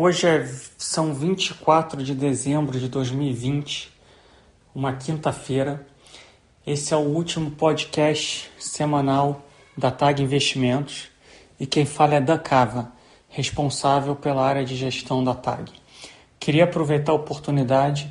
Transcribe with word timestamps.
Hoje 0.00 0.28
é, 0.28 0.48
são 0.76 1.12
24 1.12 2.04
de 2.04 2.14
dezembro 2.14 2.78
de 2.78 2.88
2020, 2.88 3.92
uma 4.72 4.92
quinta-feira. 4.92 5.84
Esse 6.64 6.94
é 6.94 6.96
o 6.96 7.00
último 7.00 7.50
podcast 7.50 8.48
semanal 8.60 9.42
da 9.76 9.90
TAG 9.90 10.22
Investimentos 10.22 11.08
e 11.58 11.66
quem 11.66 11.84
fala 11.84 12.14
é 12.14 12.20
da 12.20 12.38
Cava, 12.38 12.92
responsável 13.28 14.14
pela 14.14 14.46
área 14.46 14.64
de 14.64 14.76
gestão 14.76 15.24
da 15.24 15.34
TAG. 15.34 15.72
Queria 16.38 16.62
aproveitar 16.62 17.10
a 17.10 17.16
oportunidade 17.16 18.08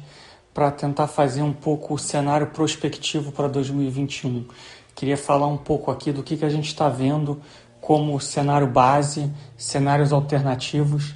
para 0.54 0.70
tentar 0.72 1.08
fazer 1.08 1.42
um 1.42 1.54
pouco 1.54 1.94
o 1.94 1.98
cenário 1.98 2.48
prospectivo 2.48 3.32
para 3.32 3.48
2021. 3.48 4.46
Queria 4.94 5.16
falar 5.16 5.48
um 5.48 5.56
pouco 5.58 5.90
aqui 5.90 6.12
do 6.12 6.22
que, 6.22 6.36
que 6.36 6.44
a 6.44 6.50
gente 6.50 6.68
está 6.68 6.90
vendo 6.90 7.42
como 7.80 8.20
cenário 8.20 8.68
base, 8.68 9.32
cenários 9.56 10.12
alternativos 10.12 11.16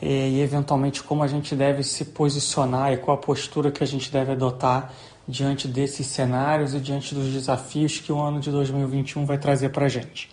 e, 0.00 0.40
eventualmente 0.40 1.02
como 1.02 1.22
a 1.22 1.26
gente 1.26 1.54
deve 1.54 1.82
se 1.82 2.04
posicionar 2.06 2.92
e 2.92 2.96
qual 2.96 3.16
a 3.16 3.20
postura 3.20 3.70
que 3.70 3.82
a 3.82 3.86
gente 3.86 4.10
deve 4.10 4.32
adotar 4.32 4.92
diante 5.26 5.68
desses 5.68 6.06
cenários 6.06 6.72
e 6.74 6.80
diante 6.80 7.14
dos 7.14 7.32
desafios 7.32 7.98
que 7.98 8.10
o 8.10 8.18
ano 8.18 8.40
de 8.40 8.50
2021 8.50 9.26
vai 9.26 9.36
trazer 9.36 9.68
para 9.68 9.84
a 9.84 9.88
gente. 9.88 10.30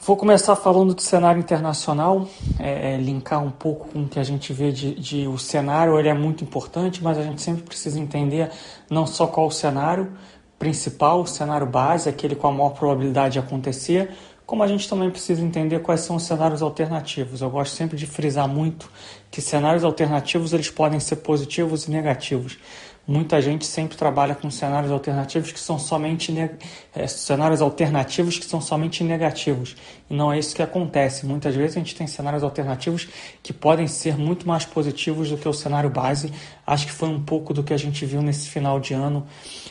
Vou 0.00 0.16
começar 0.16 0.56
falando 0.56 0.94
do 0.94 1.02
cenário 1.02 1.38
internacional, 1.38 2.26
é, 2.58 2.94
é, 2.94 2.96
linkar 2.96 3.44
um 3.44 3.50
pouco 3.50 3.88
com 3.88 4.04
o 4.04 4.08
que 4.08 4.18
a 4.18 4.24
gente 4.24 4.52
vê 4.54 4.72
de, 4.72 4.94
de, 4.94 5.26
o 5.28 5.36
cenário, 5.36 5.98
ele 5.98 6.08
é 6.08 6.14
muito 6.14 6.42
importante, 6.42 7.04
mas 7.04 7.18
a 7.18 7.22
gente 7.22 7.42
sempre 7.42 7.62
precisa 7.62 8.00
entender 8.00 8.50
não 8.88 9.06
só 9.06 9.26
qual 9.26 9.46
o 9.46 9.50
cenário 9.50 10.10
principal, 10.58 11.20
o 11.20 11.26
cenário 11.26 11.66
base, 11.66 12.08
aquele 12.08 12.34
com 12.34 12.48
a 12.48 12.52
maior 12.52 12.70
probabilidade 12.70 13.34
de 13.34 13.38
acontecer, 13.38 14.16
como 14.48 14.62
a 14.62 14.66
gente 14.66 14.88
também 14.88 15.10
precisa 15.10 15.44
entender 15.44 15.80
quais 15.80 16.00
são 16.00 16.16
os 16.16 16.22
cenários 16.22 16.62
alternativos. 16.62 17.42
Eu 17.42 17.50
gosto 17.50 17.76
sempre 17.76 17.98
de 17.98 18.06
frisar 18.06 18.48
muito 18.48 18.90
que 19.30 19.42
cenários 19.42 19.84
alternativos 19.84 20.54
eles 20.54 20.70
podem 20.70 20.98
ser 20.98 21.16
positivos 21.16 21.86
e 21.86 21.90
negativos. 21.90 22.56
Muita 23.06 23.42
gente 23.42 23.66
sempre 23.66 23.98
trabalha 23.98 24.34
com 24.34 24.50
cenários 24.50 24.90
alternativos 24.90 25.52
que 25.52 25.60
são 25.60 25.78
somente 25.78 26.34
é, 26.94 27.06
cenários 27.06 27.60
alternativos 27.60 28.38
que 28.38 28.46
são 28.46 28.58
somente 28.58 29.04
negativos. 29.04 29.76
E 30.08 30.14
não 30.14 30.32
é 30.32 30.38
isso 30.38 30.56
que 30.56 30.62
acontece. 30.62 31.26
Muitas 31.26 31.54
vezes 31.54 31.76
a 31.76 31.80
gente 31.80 31.94
tem 31.94 32.06
cenários 32.06 32.42
alternativos 32.42 33.06
que 33.42 33.52
podem 33.52 33.86
ser 33.86 34.16
muito 34.16 34.48
mais 34.48 34.64
positivos 34.64 35.28
do 35.28 35.36
que 35.36 35.46
o 35.46 35.52
cenário 35.52 35.90
base. 35.90 36.32
Acho 36.66 36.86
que 36.86 36.92
foi 36.92 37.10
um 37.10 37.22
pouco 37.22 37.52
do 37.52 37.62
que 37.62 37.74
a 37.74 37.78
gente 37.78 38.06
viu 38.06 38.22
nesse 38.22 38.48
final 38.48 38.80
de 38.80 38.94
ano, 38.94 39.26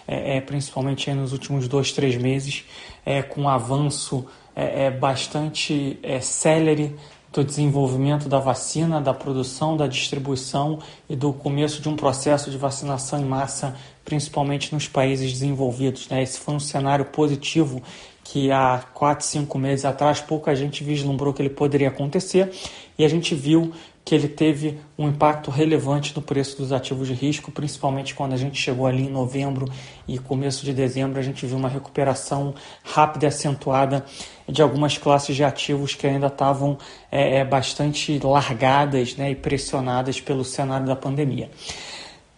é, 0.08 0.38
é, 0.38 0.42
principalmente 0.42 1.12
nos 1.14 1.34
últimos 1.34 1.68
dois, 1.68 1.92
três 1.92 2.16
meses, 2.16 2.64
é, 3.04 3.24
com 3.24 3.46
o 3.46 3.50
avanço 3.50 4.28
é, 4.58 4.86
é 4.86 4.92
bastante 4.92 6.00
é, 6.02 6.20
célere 6.20 6.96
do 7.32 7.44
desenvolvimento 7.44 8.28
da 8.28 8.40
vacina, 8.40 9.00
da 9.00 9.14
produção, 9.14 9.78
da 9.78 9.86
distribuição 9.86 10.80
e 11.08 11.16
do 11.16 11.32
começo 11.32 11.80
de 11.80 11.88
um 11.88 11.96
processo 11.96 12.50
de 12.50 12.58
vacinação 12.58 13.20
em 13.20 13.26
massa, 13.26 13.76
principalmente 14.04 14.74
nos 14.74 14.88
países 14.88 15.32
desenvolvidos. 15.32 16.10
Né? 16.10 16.24
Esse 16.24 16.40
foi 16.40 16.56
um 16.56 16.60
cenário 16.60 17.06
positivo 17.06 17.84
que 18.24 18.52
há 18.52 18.84
4, 18.96 19.24
5 19.24 19.60
meses 19.60 19.86
atrás 19.86 20.20
pouca 20.20 20.56
gente 20.56 20.84
vislumbrou 20.84 21.32
que 21.32 21.42
ele 21.42 21.50
poderia 21.50 21.90
acontecer 21.90 22.52
e 22.98 23.06
a 23.06 23.08
gente 23.08 23.36
viu 23.36 23.72
que 24.08 24.16
ele 24.16 24.30
teve 24.30 24.80
um 24.98 25.10
impacto 25.10 25.52
relevante 25.52 26.16
no 26.16 26.22
preço 26.22 26.56
dos 26.56 26.72
ativos 26.72 27.10
de 27.10 27.14
risco, 27.14 27.52
principalmente 27.52 28.16
quando 28.16 28.32
a 28.32 28.38
gente 28.38 28.58
chegou 28.58 28.88
ali 28.88 29.04
em 29.04 29.10
novembro 29.10 29.70
e 30.08 30.18
começo 30.18 30.64
de 30.64 30.72
dezembro, 30.72 31.20
a 31.20 31.22
gente 31.22 31.46
viu 31.46 31.58
uma 31.58 31.68
recuperação 31.68 32.56
rápida 32.86 33.26
e 33.26 33.28
acentuada 33.28 34.06
de 34.48 34.62
algumas 34.62 34.98
classes 34.98 35.36
de 35.36 35.44
ativos 35.44 35.94
que 35.94 36.08
ainda 36.08 36.28
estavam 36.28 36.78
é, 37.12 37.40
é 37.40 37.44
bastante 37.44 38.18
largadas 38.20 39.18
né, 39.18 39.32
e 39.32 39.36
pressionadas 39.36 40.22
pelo 40.22 40.46
cenário 40.46 40.88
da 40.88 40.96
pandemia. 40.96 41.52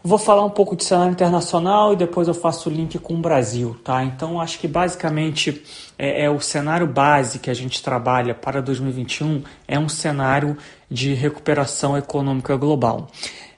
Vou 0.01 0.17
falar 0.17 0.45
um 0.45 0.49
pouco 0.49 0.77
de 0.77 0.85
cenário 0.85 1.11
internacional 1.11 1.91
e 1.91 1.97
depois 1.97 2.29
eu 2.29 2.33
faço 2.33 2.69
o 2.69 2.71
link 2.71 2.97
com 2.99 3.15
o 3.15 3.17
Brasil, 3.17 3.75
tá? 3.83 4.01
Então 4.01 4.39
acho 4.39 4.57
que 4.57 4.65
basicamente 4.65 5.61
é, 5.97 6.23
é, 6.23 6.29
o 6.29 6.39
cenário 6.39 6.87
base 6.87 7.37
que 7.37 7.49
a 7.49 7.53
gente 7.53 7.83
trabalha 7.83 8.33
para 8.33 8.61
2021 8.61 9.43
é 9.67 9.77
um 9.77 9.89
cenário 9.89 10.55
de 10.89 11.13
recuperação 11.13 11.97
econômica 11.97 12.55
global. 12.55 13.07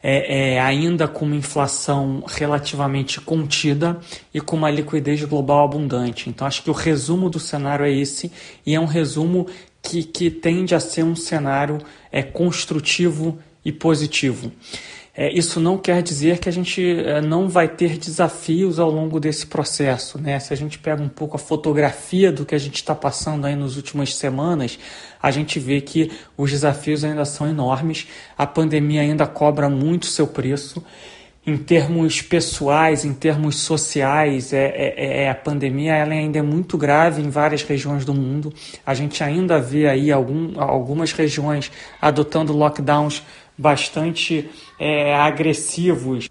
É, 0.02 0.56
é, 0.56 0.60
ainda 0.60 1.08
com 1.08 1.26
uma 1.26 1.36
inflação 1.36 2.24
relativamente 2.28 3.22
contida 3.22 4.00
e 4.34 4.42
com 4.42 4.56
uma 4.56 4.72
liquidez 4.72 5.24
global 5.26 5.64
abundante. 5.64 6.28
Então, 6.28 6.48
acho 6.48 6.64
que 6.64 6.72
o 6.72 6.74
resumo 6.74 7.30
do 7.30 7.40
cenário 7.40 7.86
é 7.86 7.92
esse, 7.92 8.32
e 8.66 8.74
é 8.74 8.80
um 8.80 8.86
resumo 8.86 9.46
que, 9.80 10.04
que 10.04 10.32
tende 10.32 10.74
a 10.74 10.80
ser 10.80 11.04
um 11.04 11.16
cenário 11.16 11.78
é, 12.12 12.24
construtivo 12.24 13.38
e 13.64 13.72
positivo. 13.72 14.52
É, 15.14 15.30
isso 15.30 15.60
não 15.60 15.78
quer 15.78 16.02
dizer 16.02 16.40
que 16.40 16.48
a 16.48 16.52
gente 16.52 16.82
é, 16.82 17.20
não 17.20 17.50
vai 17.50 17.68
ter 17.68 17.98
desafios 17.98 18.80
ao 18.80 18.90
longo 18.90 19.20
desse 19.20 19.46
processo. 19.46 20.18
Né? 20.18 20.40
Se 20.40 20.54
a 20.54 20.58
gente 20.58 20.80
pega 20.80 21.04
um 21.04 21.10
pouco 21.10 21.36
a 21.36 21.40
fotografia 21.40 22.32
do 22.32 22.46
que 22.46 22.56
a 22.56 22.58
gente 22.58 22.76
está 22.76 22.96
passando 22.96 23.46
aí 23.46 23.56
nas 23.56 23.76
últimas 23.76 24.16
semanas, 24.16 24.80
a 25.22 25.30
gente 25.30 25.60
vê 25.60 25.82
que 25.82 26.12
os 26.38 26.50
desafios 26.50 27.04
ainda 27.04 27.26
são 27.26 27.48
enormes, 27.48 28.08
a 28.38 28.48
pandemia 28.48 29.02
ainda 29.02 29.28
cobra 29.28 29.70
muito 29.70 30.06
seu 30.06 30.28
preço. 30.28 30.82
Em 31.46 31.58
termos 31.58 32.22
pessoais, 32.22 33.04
em 33.04 33.14
termos 33.16 33.62
sociais, 33.62 34.54
é, 34.54 34.66
é, 34.68 35.24
é, 35.24 35.30
a 35.30 35.34
pandemia 35.34 35.96
ela 35.96 36.14
ainda 36.14 36.38
é 36.38 36.42
muito 36.42 36.78
grave 36.78 37.20
em 37.20 37.32
várias 37.32 37.64
regiões 37.64 38.06
do 38.06 38.14
mundo. 38.14 38.54
A 38.86 38.94
gente 38.94 39.24
ainda 39.24 39.60
vê 39.60 39.88
aí 39.88 40.12
algum, 40.12 40.62
algumas 40.62 41.12
regiões 41.12 41.72
adotando 42.00 42.54
lockdowns 42.54 43.24
bastante 43.62 44.50
é, 44.80 45.14
agressivos. 45.14 46.30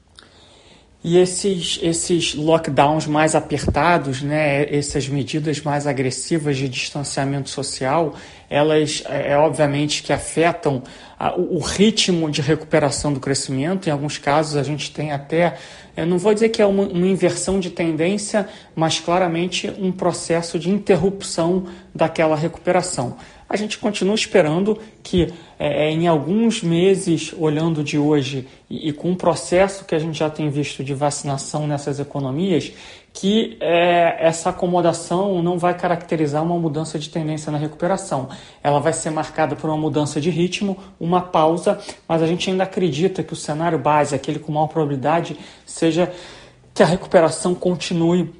E 1.02 1.16
esses, 1.16 1.78
esses 1.82 2.34
lockdowns 2.34 3.06
mais 3.06 3.34
apertados, 3.34 4.20
né, 4.20 4.66
essas 4.70 5.08
medidas 5.08 5.58
mais 5.62 5.86
agressivas 5.86 6.58
de 6.58 6.68
distanciamento 6.68 7.48
social, 7.48 8.14
elas 8.50 9.02
é, 9.08 9.32
é 9.32 9.38
obviamente 9.38 10.02
que 10.02 10.12
afetam 10.12 10.82
a, 11.18 11.34
o 11.34 11.58
ritmo 11.58 12.30
de 12.30 12.42
recuperação 12.42 13.14
do 13.14 13.20
crescimento. 13.20 13.88
Em 13.88 13.92
alguns 13.92 14.18
casos 14.18 14.56
a 14.56 14.62
gente 14.62 14.90
tem 14.90 15.10
até, 15.10 15.56
eu 15.96 16.04
não 16.04 16.18
vou 16.18 16.34
dizer 16.34 16.50
que 16.50 16.60
é 16.60 16.66
uma, 16.66 16.82
uma 16.82 17.06
inversão 17.06 17.58
de 17.58 17.70
tendência, 17.70 18.46
mas 18.74 19.00
claramente 19.00 19.72
um 19.78 19.90
processo 19.90 20.58
de 20.58 20.68
interrupção 20.68 21.64
daquela 21.94 22.36
recuperação 22.36 23.16
a 23.50 23.56
gente 23.56 23.78
continua 23.78 24.14
esperando 24.14 24.78
que 25.02 25.34
é, 25.58 25.88
é, 25.88 25.90
em 25.90 26.06
alguns 26.06 26.62
meses, 26.62 27.34
olhando 27.36 27.82
de 27.82 27.98
hoje 27.98 28.46
e, 28.70 28.88
e, 28.88 28.92
com 28.92 29.10
o 29.10 29.16
processo 29.16 29.84
que 29.84 29.92
a 29.92 29.98
gente 29.98 30.16
já 30.16 30.30
tem 30.30 30.48
visto 30.48 30.84
de 30.84 30.94
vacinação 30.94 31.66
nessas 31.66 31.98
economias, 31.98 32.72
que 33.12 33.56
é, 33.60 34.24
essa 34.24 34.50
acomodação 34.50 35.42
não 35.42 35.58
vai 35.58 35.76
caracterizar 35.76 36.44
uma 36.44 36.56
mudança 36.56 36.96
de 36.96 37.10
tendência 37.10 37.50
na 37.50 37.58
recuperação. 37.58 38.28
Ela 38.62 38.78
vai 38.78 38.92
ser 38.92 39.10
marcada 39.10 39.56
por 39.56 39.68
uma 39.68 39.76
mudança 39.76 40.20
de 40.20 40.30
ritmo, 40.30 40.78
uma 41.00 41.20
pausa, 41.20 41.76
mas 42.06 42.22
a 42.22 42.28
gente 42.28 42.48
ainda 42.48 42.62
acredita 42.62 43.24
que 43.24 43.32
o 43.32 43.36
cenário 43.36 43.80
base, 43.80 44.14
aquele 44.14 44.38
com 44.38 44.52
maior 44.52 44.68
probabilidade, 44.68 45.36
seja 45.66 46.12
que 46.72 46.84
a 46.84 46.86
recuperação 46.86 47.52
continue 47.52 48.30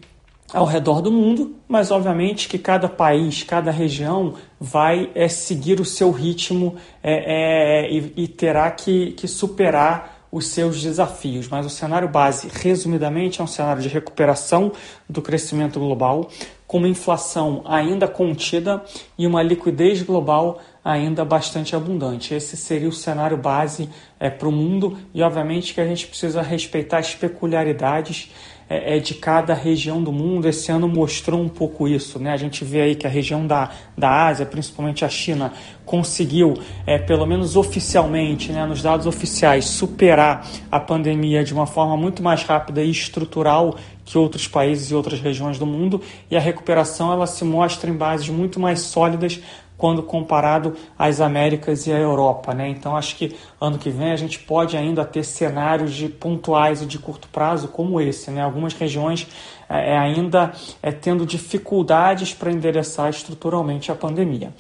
ao 0.52 0.64
redor 0.64 1.00
do 1.00 1.12
mundo, 1.12 1.56
mas 1.68 1.90
obviamente 1.90 2.48
que 2.48 2.58
cada 2.58 2.88
país, 2.88 3.42
cada 3.42 3.70
região 3.70 4.34
vai 4.58 5.10
é, 5.14 5.28
seguir 5.28 5.80
o 5.80 5.84
seu 5.84 6.10
ritmo 6.10 6.76
é, 7.02 7.84
é, 7.84 7.92
e, 7.92 8.12
e, 8.16 8.28
terá 8.28 8.70
que, 8.70 9.12
que 9.12 9.28
superar 9.28 10.20
os 10.30 10.48
seus 10.48 10.80
desafios. 10.80 11.48
Mas 11.48 11.66
o 11.66 11.70
cenário 11.70 12.08
base, 12.08 12.48
resumidamente, 12.52 13.40
é 13.40 13.44
um 13.44 13.48
cenário 13.48 13.82
de 13.82 13.88
recuperação 13.88 14.72
do 15.08 15.20
crescimento 15.22 15.78
global, 15.78 16.28
com 16.66 16.78
uma 16.78 16.88
inflação 16.88 17.62
ainda 17.64 18.06
contida 18.06 18.82
e 19.18 19.26
uma 19.26 19.42
liquidez 19.42 20.02
global 20.02 20.60
ainda 20.84 21.24
bastante 21.24 21.74
abundante. 21.74 22.32
Esse 22.32 22.56
seria 22.56 22.88
o 22.88 22.92
cenário 22.92 23.36
base 23.36 23.88
é, 24.18 24.30
para 24.30 24.48
o 24.48 24.52
mundo 24.52 24.96
e, 25.12 25.22
obviamente, 25.22 25.74
que 25.74 25.80
a 25.80 25.86
gente 25.86 26.06
precisa 26.06 26.42
respeitar 26.42 26.98
as 26.98 27.14
peculiaridades 27.14 28.30
é, 28.70 28.96
é, 28.96 28.98
de 29.00 29.14
cada 29.14 29.52
região 29.52 30.00
do 30.00 30.12
mundo. 30.12 30.48
Esse 30.48 30.70
ano 30.70 30.86
mostrou 30.86 31.42
um 31.42 31.48
pouco 31.48 31.88
isso. 31.88 32.20
Né? 32.20 32.30
A 32.30 32.36
gente 32.36 32.64
vê 32.64 32.82
aí 32.82 32.94
que 32.94 33.04
a 33.04 33.10
região 33.10 33.44
da, 33.44 33.68
da 33.98 34.28
Ásia, 34.28 34.46
principalmente 34.46 35.04
a 35.04 35.08
China, 35.08 35.52
conseguiu, 35.84 36.54
é, 36.86 36.96
pelo 36.96 37.26
menos 37.26 37.56
oficialmente, 37.56 38.52
né, 38.52 38.64
nos 38.64 38.80
dados 38.80 39.06
oficiais, 39.06 39.64
superar 39.64 40.48
a 40.70 40.78
pandemia 40.78 41.42
de 41.42 41.52
uma 41.52 41.66
forma 41.66 41.96
muito 41.96 42.22
mais 42.22 42.44
rápida 42.44 42.80
e 42.80 42.92
estrutural 42.92 43.76
que 44.04 44.16
outros 44.16 44.46
países 44.46 44.90
e 44.90 44.94
outras 44.94 45.20
regiões 45.20 45.58
do 45.58 45.66
mundo 45.66 46.00
e 46.30 46.36
a 46.36 46.40
recuperação 46.40 47.12
ela 47.12 47.26
se 47.26 47.44
mostra 47.44 47.90
em 47.90 47.94
bases 47.94 48.28
muito 48.28 48.58
mais 48.58 48.80
sólidas 48.80 49.40
quando 49.80 50.02
comparado 50.02 50.76
às 50.98 51.22
Américas 51.22 51.86
e 51.86 51.92
à 51.92 51.98
Europa. 51.98 52.52
Né? 52.52 52.68
Então, 52.68 52.94
acho 52.94 53.16
que 53.16 53.34
ano 53.58 53.78
que 53.78 53.88
vem 53.88 54.12
a 54.12 54.16
gente 54.16 54.38
pode 54.38 54.76
ainda 54.76 55.06
ter 55.06 55.24
cenários 55.24 55.94
de 55.94 56.06
pontuais 56.06 56.82
e 56.82 56.86
de 56.86 56.98
curto 56.98 57.26
prazo 57.28 57.68
como 57.68 57.98
esse. 57.98 58.30
Né? 58.30 58.42
Algumas 58.42 58.74
regiões 58.74 59.26
é, 59.70 59.94
é 59.94 59.98
ainda 59.98 60.52
é, 60.82 60.92
tendo 60.92 61.24
dificuldades 61.24 62.34
para 62.34 62.52
endereçar 62.52 63.08
estruturalmente 63.08 63.90
a 63.90 63.94
pandemia. 63.94 64.52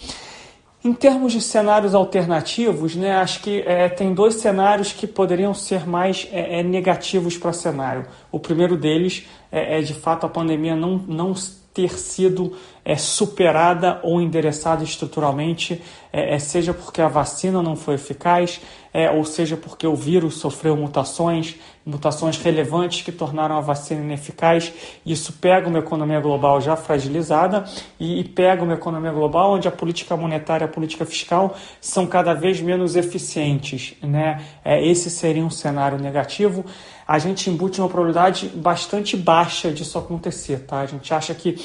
Em 0.82 0.94
termos 0.94 1.34
de 1.34 1.42
cenários 1.42 1.94
alternativos, 1.94 2.96
né, 2.96 3.12
acho 3.12 3.42
que 3.42 3.60
é, 3.66 3.86
tem 3.90 4.14
dois 4.14 4.36
cenários 4.36 4.90
que 4.90 5.06
poderiam 5.06 5.52
ser 5.52 5.86
mais 5.86 6.26
é, 6.32 6.60
é 6.60 6.62
negativos 6.62 7.36
para 7.36 7.52
cenário. 7.52 8.06
O 8.32 8.40
primeiro 8.40 8.78
deles 8.78 9.26
é, 9.52 9.78
é, 9.78 9.82
de 9.82 9.92
fato, 9.92 10.24
a 10.24 10.28
pandemia 10.30 10.74
não, 10.74 10.96
não 10.96 11.34
ter 11.72 11.98
sido 11.98 12.56
é, 12.84 12.96
superada 12.96 14.00
ou 14.02 14.20
endereçada 14.20 14.82
estruturalmente, 14.82 15.80
é, 16.12 16.34
é, 16.34 16.38
seja 16.38 16.74
porque 16.74 17.00
a 17.00 17.08
vacina 17.08 17.62
não 17.62 17.76
foi 17.76 17.94
eficaz, 17.94 18.60
é, 18.92 19.10
ou 19.10 19.24
seja 19.24 19.56
porque 19.56 19.86
o 19.86 19.94
vírus 19.94 20.38
sofreu 20.38 20.76
mutações, 20.76 21.56
mutações 21.90 22.38
relevantes 22.38 23.02
que 23.02 23.12
tornaram 23.12 23.56
a 23.56 23.60
vacina 23.60 24.00
ineficaz. 24.00 24.72
Isso 25.04 25.34
pega 25.34 25.68
uma 25.68 25.80
economia 25.80 26.20
global 26.20 26.60
já 26.60 26.76
fragilizada 26.76 27.64
e, 27.98 28.22
pega 28.24 28.62
uma 28.62 28.74
economia 28.74 29.12
global 29.12 29.54
onde 29.54 29.68
a 29.68 29.72
política 29.72 30.16
monetária 30.16 30.64
e 30.64 30.68
a 30.68 30.68
política 30.68 31.04
fiscal 31.04 31.56
são 31.80 32.06
cada 32.06 32.32
vez 32.32 32.60
menos 32.60 32.96
eficientes. 32.96 33.94
Né? 34.02 34.42
É, 34.64 34.84
esse 34.86 35.10
seria 35.10 35.44
um 35.44 35.50
cenário 35.50 35.98
negativo 35.98 36.64
a 37.10 37.18
gente 37.18 37.50
embute 37.50 37.80
uma 37.80 37.88
probabilidade 37.88 38.46
bastante 38.54 39.16
baixa 39.16 39.72
disso 39.72 39.98
acontecer, 39.98 40.60
tá? 40.60 40.78
A 40.78 40.86
gente 40.86 41.12
acha 41.12 41.34
que 41.34 41.56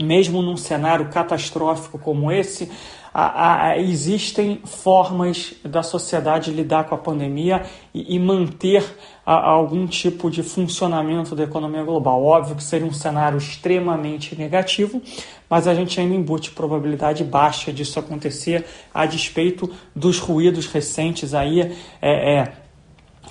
mesmo 0.00 0.40
num 0.40 0.56
cenário 0.56 1.08
catastrófico 1.08 1.98
como 1.98 2.30
esse, 2.30 2.70
a, 3.12 3.68
a, 3.68 3.78
existem 3.78 4.60
formas 4.64 5.54
da 5.64 5.82
sociedade 5.82 6.50
lidar 6.50 6.84
com 6.84 6.94
a 6.94 6.98
pandemia 6.98 7.62
e, 7.92 8.14
e 8.14 8.18
manter 8.18 8.84
a, 9.26 9.34
algum 9.34 9.86
tipo 9.86 10.30
de 10.30 10.42
funcionamento 10.42 11.34
da 11.34 11.44
economia 11.44 11.82
global. 11.82 12.24
Óbvio 12.24 12.56
que 12.56 12.62
seria 12.62 12.86
um 12.86 12.92
cenário 12.92 13.38
extremamente 13.38 14.36
negativo, 14.36 15.02
mas 15.48 15.66
a 15.66 15.74
gente 15.74 15.98
ainda 16.00 16.14
embute 16.14 16.52
probabilidade 16.52 17.24
baixa 17.24 17.72
disso 17.72 17.98
acontecer, 17.98 18.64
a 18.94 19.06
despeito 19.06 19.70
dos 19.94 20.18
ruídos 20.18 20.66
recentes 20.66 21.34
aí. 21.34 21.76
É, 22.00 22.34
é, 22.38 22.52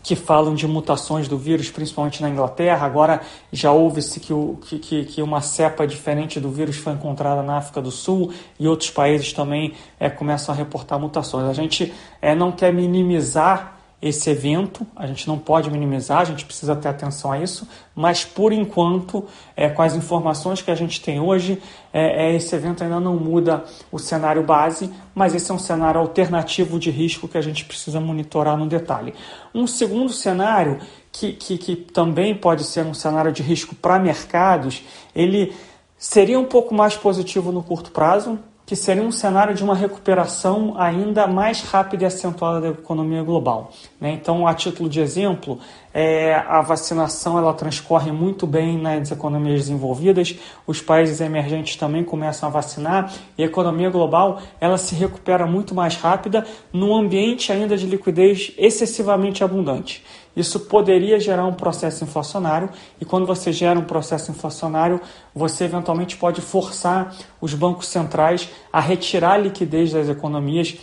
que 0.03 0.15
falam 0.15 0.55
de 0.55 0.67
mutações 0.67 1.27
do 1.27 1.37
vírus, 1.37 1.69
principalmente 1.69 2.21
na 2.21 2.29
Inglaterra. 2.29 2.85
Agora 2.85 3.21
já 3.51 3.71
houve-se 3.71 4.19
que, 4.19 4.33
que, 4.79 5.05
que, 5.05 5.21
uma 5.21 5.41
cepa 5.41 5.85
diferente 5.87 6.39
do 6.39 6.49
vírus 6.49 6.77
foi 6.77 6.93
encontrada 6.93 7.41
na 7.41 7.57
África 7.57 7.81
do 7.81 7.91
Sul 7.91 8.33
e 8.59 8.67
outros 8.67 8.89
países 8.89 9.33
também 9.33 9.73
é, 9.99 10.09
começam 10.09 10.53
a 10.53 10.57
reportar 10.57 10.99
mutações. 10.99 11.47
A 11.49 11.53
gente 11.53 11.93
é, 12.21 12.35
não 12.35 12.51
quer 12.51 12.73
minimizar 12.73 13.78
esse 14.01 14.29
evento, 14.29 14.87
a 14.95 15.05
gente 15.05 15.27
não 15.27 15.37
pode 15.37 15.69
minimizar, 15.69 16.19
a 16.19 16.25
gente 16.25 16.45
precisa 16.45 16.73
ter 16.73 16.87
atenção 16.87 17.33
a 17.33 17.39
isso, 17.39 17.67
mas 17.93 18.23
por 18.23 18.53
enquanto, 18.53 19.25
é, 19.57 19.67
com 19.67 19.81
as 19.81 19.93
informações 19.93 20.61
que 20.61 20.71
a 20.71 20.75
gente 20.75 21.01
tem 21.01 21.19
hoje, 21.19 21.61
é, 21.91 22.27
é, 22.27 22.35
esse 22.35 22.55
evento 22.55 22.81
ainda 22.81 22.99
não 22.99 23.17
muda 23.17 23.65
o 23.91 23.99
cenário 23.99 24.41
base, 24.41 24.89
mas 25.13 25.35
esse 25.35 25.51
é 25.51 25.53
um 25.53 25.59
cenário 25.59 25.99
alternativo 25.99 26.79
de 26.79 26.89
risco 26.89 27.27
que 27.27 27.37
a 27.37 27.41
gente 27.41 27.65
precisa 27.65 27.99
monitorar 27.99 28.55
no 28.55 28.67
detalhe. 28.67 29.13
Um 29.53 29.67
segundo 29.67 30.13
cenário, 30.13 30.79
que, 31.11 31.33
que, 31.33 31.57
que 31.57 31.75
também 31.75 32.33
pode 32.33 32.63
ser 32.63 32.85
um 32.85 32.93
cenário 32.93 33.33
de 33.33 33.43
risco 33.43 33.75
para 33.75 33.99
mercados, 33.99 34.81
ele 35.13 35.53
seria 35.97 36.39
um 36.39 36.45
pouco 36.45 36.73
mais 36.73 36.95
positivo 36.95 37.51
no 37.51 37.61
curto 37.61 37.91
prazo, 37.91 38.39
que 38.69 38.75
seria 38.75 39.01
um 39.01 39.11
cenário 39.11 39.55
de 39.55 39.63
uma 39.63 39.73
recuperação 39.73 40.75
ainda 40.77 41.25
mais 41.25 41.63
rápida 41.63 42.03
e 42.03 42.05
acentuada 42.05 42.61
da 42.61 42.67
economia 42.69 43.23
global. 43.23 43.71
Né? 43.99 44.11
Então, 44.11 44.45
a 44.45 44.53
título 44.53 44.87
de 44.87 45.01
exemplo, 45.01 45.57
é, 45.91 46.35
a 46.35 46.61
vacinação 46.61 47.35
ela 47.35 47.51
transcorre 47.51 48.11
muito 48.11 48.45
bem 48.45 48.77
nas 48.77 49.09
economias 49.09 49.61
desenvolvidas, 49.61 50.35
os 50.67 50.83
países 50.83 51.19
emergentes 51.19 51.77
também 51.77 52.03
começam 52.03 52.47
a 52.47 52.51
vacinar 52.51 53.11
e 53.35 53.41
a 53.41 53.47
economia 53.47 53.89
global 53.89 54.39
ela 54.61 54.77
se 54.77 54.93
recupera 54.93 55.47
muito 55.47 55.73
mais 55.73 55.95
rápida 55.95 56.45
num 56.71 56.95
ambiente 56.95 57.51
ainda 57.51 57.75
de 57.75 57.87
liquidez 57.87 58.53
excessivamente 58.55 59.43
abundante. 59.43 60.05
Isso 60.35 60.59
poderia 60.61 61.19
gerar 61.19 61.45
um 61.45 61.53
processo 61.53 62.03
inflacionário, 62.03 62.69
e 63.01 63.05
quando 63.05 63.25
você 63.25 63.51
gera 63.51 63.79
um 63.79 63.83
processo 63.83 64.31
inflacionário, 64.31 65.01
você 65.33 65.65
eventualmente 65.65 66.15
pode 66.17 66.41
forçar 66.41 67.15
os 67.41 67.53
bancos 67.53 67.87
centrais 67.87 68.49
a 68.71 68.79
retirar 68.79 69.37
liquidez 69.37 69.91
das 69.91 70.07
economias 70.07 70.77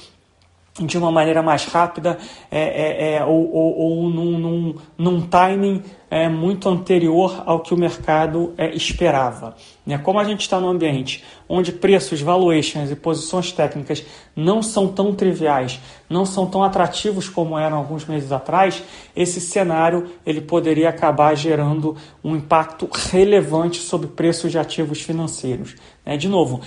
de 0.79 0.99
uma 0.99 1.11
maneira 1.11 1.43
mais 1.43 1.65
rápida 1.65 2.19
é, 2.51 2.61
é, 2.61 3.15
é, 3.15 3.25
ou, 3.25 3.51
ou, 3.51 3.79
ou 3.79 4.11
num, 4.11 4.39
num, 4.39 4.75
num, 4.99 5.21
timing 5.23 5.83
é, 6.11 6.29
muito 6.29 6.69
anterior 6.69 7.43
ao 7.47 7.61
que 7.61 7.73
o 7.73 7.77
mercado 7.77 8.53
é, 8.59 8.75
esperava. 8.75 9.57
Né? 9.87 9.97
Como 9.97 10.19
a 10.19 10.25
gente 10.25 10.43
está 10.43 10.61
num 10.61 10.69
ambiente 10.69 11.25
onde 11.49 11.73
preços, 11.73 12.21
valuations 12.21 12.91
e 12.91 12.97
posições 12.97 13.53
técnicas 13.53 14.05
não 14.35 14.63
são 14.63 14.89
tão 14.89 15.15
triviais, 15.15 15.81
não 16.11 16.27
são 16.27 16.47
tão 16.47 16.63
atrativos 16.63 17.29
como 17.29 17.59
eram 17.59 17.79
alguns 17.79 18.05
meses 18.05 18.31
atrás, 18.31 18.83
esse 19.15 19.41
cenário 19.41 20.09
ele 20.27 20.43
poderia 20.43 20.91
acabar 20.91 21.35
gerando 21.35 21.97
um 22.23 22.37
impacto 22.37 22.89
relevante 22.93 23.81
sobre 23.81 24.09
preços 24.09 24.53
de 24.53 24.59
ativos 24.59 25.01
financeiros. 25.01 25.75
Né? 26.05 26.19
De 26.19 26.29
novo, 26.29 26.61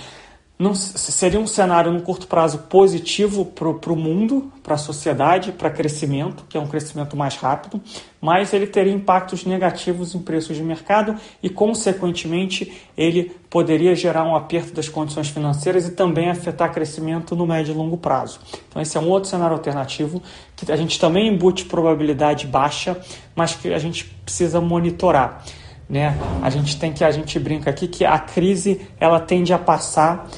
não, 0.60 0.74
seria 0.74 1.40
um 1.40 1.46
cenário 1.46 1.90
no 1.90 2.02
curto 2.02 2.26
prazo 2.26 2.58
positivo 2.68 3.46
para 3.46 3.66
o 3.90 3.96
mundo, 3.96 4.52
para 4.62 4.74
a 4.74 4.78
sociedade, 4.78 5.52
para 5.52 5.70
crescimento, 5.70 6.44
que 6.50 6.58
é 6.58 6.60
um 6.60 6.66
crescimento 6.66 7.16
mais 7.16 7.34
rápido, 7.34 7.80
mas 8.20 8.52
ele 8.52 8.66
teria 8.66 8.92
impactos 8.92 9.46
negativos 9.46 10.14
em 10.14 10.18
preços 10.18 10.58
de 10.58 10.62
mercado 10.62 11.16
e, 11.42 11.48
consequentemente, 11.48 12.70
ele 12.94 13.34
poderia 13.48 13.94
gerar 13.94 14.22
um 14.24 14.36
aperto 14.36 14.74
das 14.74 14.86
condições 14.86 15.30
financeiras 15.30 15.88
e 15.88 15.92
também 15.92 16.28
afetar 16.28 16.70
crescimento 16.70 17.34
no 17.34 17.46
médio 17.46 17.72
e 17.72 17.74
longo 17.74 17.96
prazo. 17.96 18.38
Então, 18.68 18.82
esse 18.82 18.98
é 18.98 19.00
um 19.00 19.08
outro 19.08 19.30
cenário 19.30 19.56
alternativo 19.56 20.22
que 20.54 20.70
a 20.70 20.76
gente 20.76 21.00
também 21.00 21.26
embute 21.28 21.64
probabilidade 21.64 22.46
baixa, 22.46 23.00
mas 23.34 23.54
que 23.54 23.72
a 23.72 23.78
gente 23.78 24.04
precisa 24.04 24.60
monitorar. 24.60 25.42
Né? 25.88 26.14
A 26.42 26.50
gente 26.50 26.78
tem 26.78 26.92
que 26.92 27.02
a 27.02 27.10
gente 27.10 27.38
brinca 27.38 27.70
aqui 27.70 27.88
que 27.88 28.04
a 28.04 28.18
crise 28.18 28.86
ela 29.00 29.18
tende 29.18 29.54
a 29.54 29.58
passar 29.58 30.28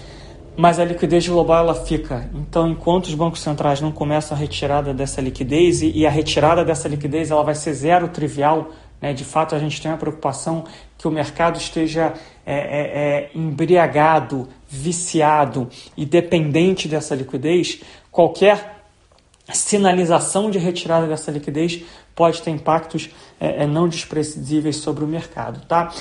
mas 0.56 0.78
a 0.78 0.84
liquidez 0.84 1.26
global 1.26 1.64
ela 1.64 1.74
fica. 1.74 2.28
Então, 2.34 2.68
enquanto 2.68 3.06
os 3.06 3.14
bancos 3.14 3.40
centrais 3.40 3.80
não 3.80 3.90
começam 3.90 4.36
a 4.36 4.40
retirada 4.40 4.92
dessa 4.92 5.20
liquidez, 5.20 5.82
e, 5.82 6.06
a 6.06 6.10
retirada 6.10 6.64
dessa 6.64 6.88
liquidez 6.88 7.30
ela 7.30 7.42
vai 7.42 7.54
ser 7.54 7.72
zero 7.72 8.08
trivial, 8.08 8.70
né? 9.00 9.12
de 9.12 9.24
fato 9.24 9.54
a 9.54 9.58
gente 9.58 9.80
tem 9.80 9.90
a 9.90 9.96
preocupação 9.96 10.64
que 10.98 11.08
o 11.08 11.10
mercado 11.10 11.56
esteja 11.58 12.12
é, 12.44 12.54
é, 12.54 12.58
é, 12.58 13.30
embriagado, 13.34 14.48
viciado 14.68 15.68
e 15.96 16.04
dependente 16.04 16.86
dessa 16.86 17.14
liquidez, 17.14 17.80
qualquer 18.10 18.82
sinalização 19.52 20.50
de 20.50 20.58
retirada 20.58 21.06
dessa 21.06 21.30
liquidez 21.30 21.82
pode 22.14 22.42
ter 22.42 22.50
impactos 22.50 23.10
é, 23.40 23.64
é 23.64 23.66
não 23.66 23.88
desprezíveis 23.88 24.76
sobre 24.76 25.02
o 25.02 25.06
mercado. 25.06 25.66
Tá? 25.66 25.92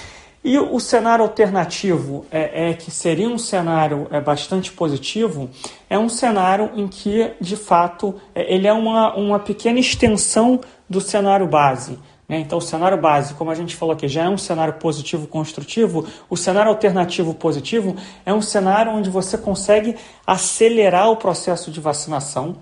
E 0.43 0.57
o 0.57 0.79
cenário 0.79 1.24
alternativo, 1.24 2.25
é, 2.31 2.69
é, 2.69 2.74
que 2.74 2.89
seria 2.89 3.29
um 3.29 3.38
cenário 3.38 4.07
é, 4.10 4.19
bastante 4.19 4.71
positivo, 4.71 5.50
é 5.88 6.00
um 6.00 6.10
cenário 6.10 6.71
em 6.75 6.88
que, 6.88 7.31
de 7.39 7.55
fato, 7.55 8.19
é, 8.33 8.51
ele 8.51 8.67
é 8.67 8.74
uma, 8.74 9.15
uma 9.15 9.39
pequena 9.39 9.79
extensão 9.79 10.60
do 10.89 11.00
cenário 11.00 11.45
base. 11.45 12.00
Né? 12.27 12.39
Então, 12.39 12.57
o 12.57 12.62
cenário 12.62 12.98
base, 12.98 13.36
como 13.36 13.51
a 13.51 13.55
gente 13.55 13.75
falou 13.75 13.93
aqui, 13.93 14.07
já 14.07 14.24
é 14.24 14.29
um 14.29 14.38
cenário 14.38 14.75
positivo 14.75 15.27
construtivo. 15.27 16.07
O 16.27 16.36
cenário 16.36 16.71
alternativo 16.71 17.36
positivo 17.36 17.95
é 18.25 18.33
um 18.33 18.41
cenário 18.41 18.93
onde 18.93 19.12
você 19.12 19.38
consegue 19.38 19.95
acelerar 20.25 21.12
o 21.12 21.17
processo 21.17 21.69
de 21.69 21.79
vacinação. 21.79 22.55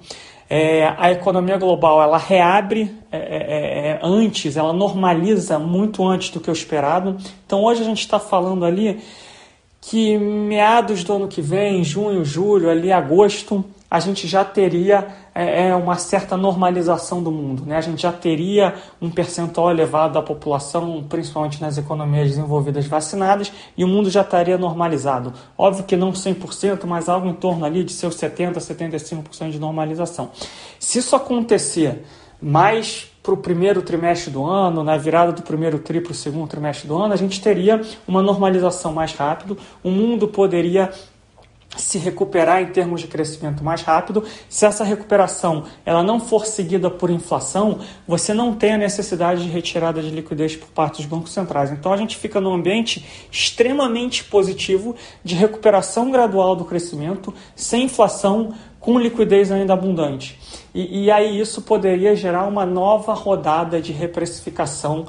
É, 0.49 0.95
a 0.97 1.11
economia 1.11 1.57
global 1.57 2.01
ela 2.01 2.17
reabre 2.17 2.91
é, 3.11 3.17
é, 3.17 3.21
é, 3.21 3.87
é, 3.91 3.99
antes, 4.01 4.57
ela 4.57 4.73
normaliza 4.73 5.59
muito 5.59 6.03
antes 6.07 6.31
do 6.31 6.39
que 6.39 6.49
o 6.49 6.53
esperado. 6.53 7.17
Então 7.45 7.63
hoje 7.63 7.81
a 7.81 7.85
gente 7.85 7.99
está 7.99 8.19
falando 8.19 8.65
ali 8.65 8.99
que 9.79 10.17
meados 10.17 11.03
do 11.03 11.13
ano 11.13 11.27
que 11.27 11.41
vem, 11.41 11.83
junho, 11.83 12.25
julho, 12.25 12.69
ali 12.69 12.91
agosto, 12.91 13.63
a 13.89 14.00
gente 14.00 14.27
já 14.27 14.46
teria 14.46 15.08
é, 15.34 15.69
é, 15.69 15.75
uma 15.75 15.96
certa 15.96 16.38
normalização 16.38 17.24
do 17.24 17.31
mundo. 17.31 17.63
Né? 17.65 17.75
A 17.75 17.81
gente 17.81 18.03
já 18.03 18.12
teria 18.12 18.75
um 19.01 19.10
percentual 19.10 19.72
elevado 19.72 20.13
da 20.13 20.22
população, 20.22 21.03
principalmente 21.10 21.60
nas 21.60 21.77
economias 21.77 22.29
desenvolvidas 22.29 22.86
vacinadas, 22.86 23.51
e 23.75 23.84
o 23.84 23.88
mundo 23.88 24.10
já 24.10 24.22
estaria 24.22 24.58
normalizado. 24.58 25.34
Óbvio 25.58 25.86
que 25.86 25.96
não 25.96 26.12
100%, 26.12 26.86
mas 26.86 27.10
algo 27.10 27.27
em 27.27 27.34
torno 27.34 27.65
ali 27.65 27.84
de 27.84 27.91
seus 27.91 28.15
70%, 28.15 28.58
75% 28.58 29.50
de 29.50 29.60
normalização. 29.60 30.29
Se 30.79 31.00
isso 31.00 31.15
acontecer 31.15 32.03
mais 32.41 33.12
para 33.24 33.34
o 33.34 33.38
primeiro 33.38 33.81
trimestre 33.81 34.31
do 34.31 34.46
ano, 34.46 34.84
na 34.84 34.98
virada 34.98 35.31
do 35.31 35.41
primeiro 35.41 35.79
tri 35.79 36.00
para 36.00 36.12
o 36.12 36.15
segundo 36.15 36.48
trimestre 36.48 36.88
do 36.88 36.98
ano, 36.98 37.13
a 37.13 37.17
gente 37.17 37.41
teria 37.41 37.81
uma 38.08 38.22
normalização 38.22 38.93
mais 38.93 39.13
rápido, 39.13 39.58
o 39.84 39.89
mundo 39.89 40.27
poderia 40.27 40.89
se 41.77 41.97
recuperar 41.97 42.61
em 42.61 42.67
termos 42.67 43.01
de 43.01 43.07
crescimento 43.07 43.63
mais 43.63 43.81
rápido. 43.81 44.23
Se 44.49 44.65
essa 44.65 44.83
recuperação 44.83 45.65
ela 45.85 46.01
não 46.01 46.19
for 46.19 46.45
seguida 46.45 46.89
por 46.89 47.09
inflação, 47.09 47.79
você 48.07 48.33
não 48.33 48.55
tem 48.55 48.73
a 48.73 48.77
necessidade 48.77 49.43
de 49.43 49.49
retirada 49.49 50.01
de 50.01 50.09
liquidez 50.09 50.55
por 50.55 50.69
parte 50.69 50.97
dos 50.97 51.05
bancos 51.05 51.31
centrais. 51.31 51.71
Então 51.71 51.93
a 51.93 51.97
gente 51.97 52.17
fica 52.17 52.41
num 52.41 52.53
ambiente 52.53 53.05
extremamente 53.31 54.23
positivo 54.23 54.95
de 55.23 55.35
recuperação 55.35 56.11
gradual 56.11 56.55
do 56.55 56.65
crescimento, 56.65 57.33
sem 57.55 57.83
inflação, 57.83 58.53
com 58.79 58.97
liquidez 58.97 59.51
ainda 59.51 59.73
abundante. 59.73 60.39
E, 60.73 61.03
e 61.05 61.11
aí 61.11 61.39
isso 61.39 61.61
poderia 61.61 62.15
gerar 62.15 62.45
uma 62.45 62.65
nova 62.65 63.13
rodada 63.13 63.81
de 63.81 63.91
reprecificação 63.91 65.05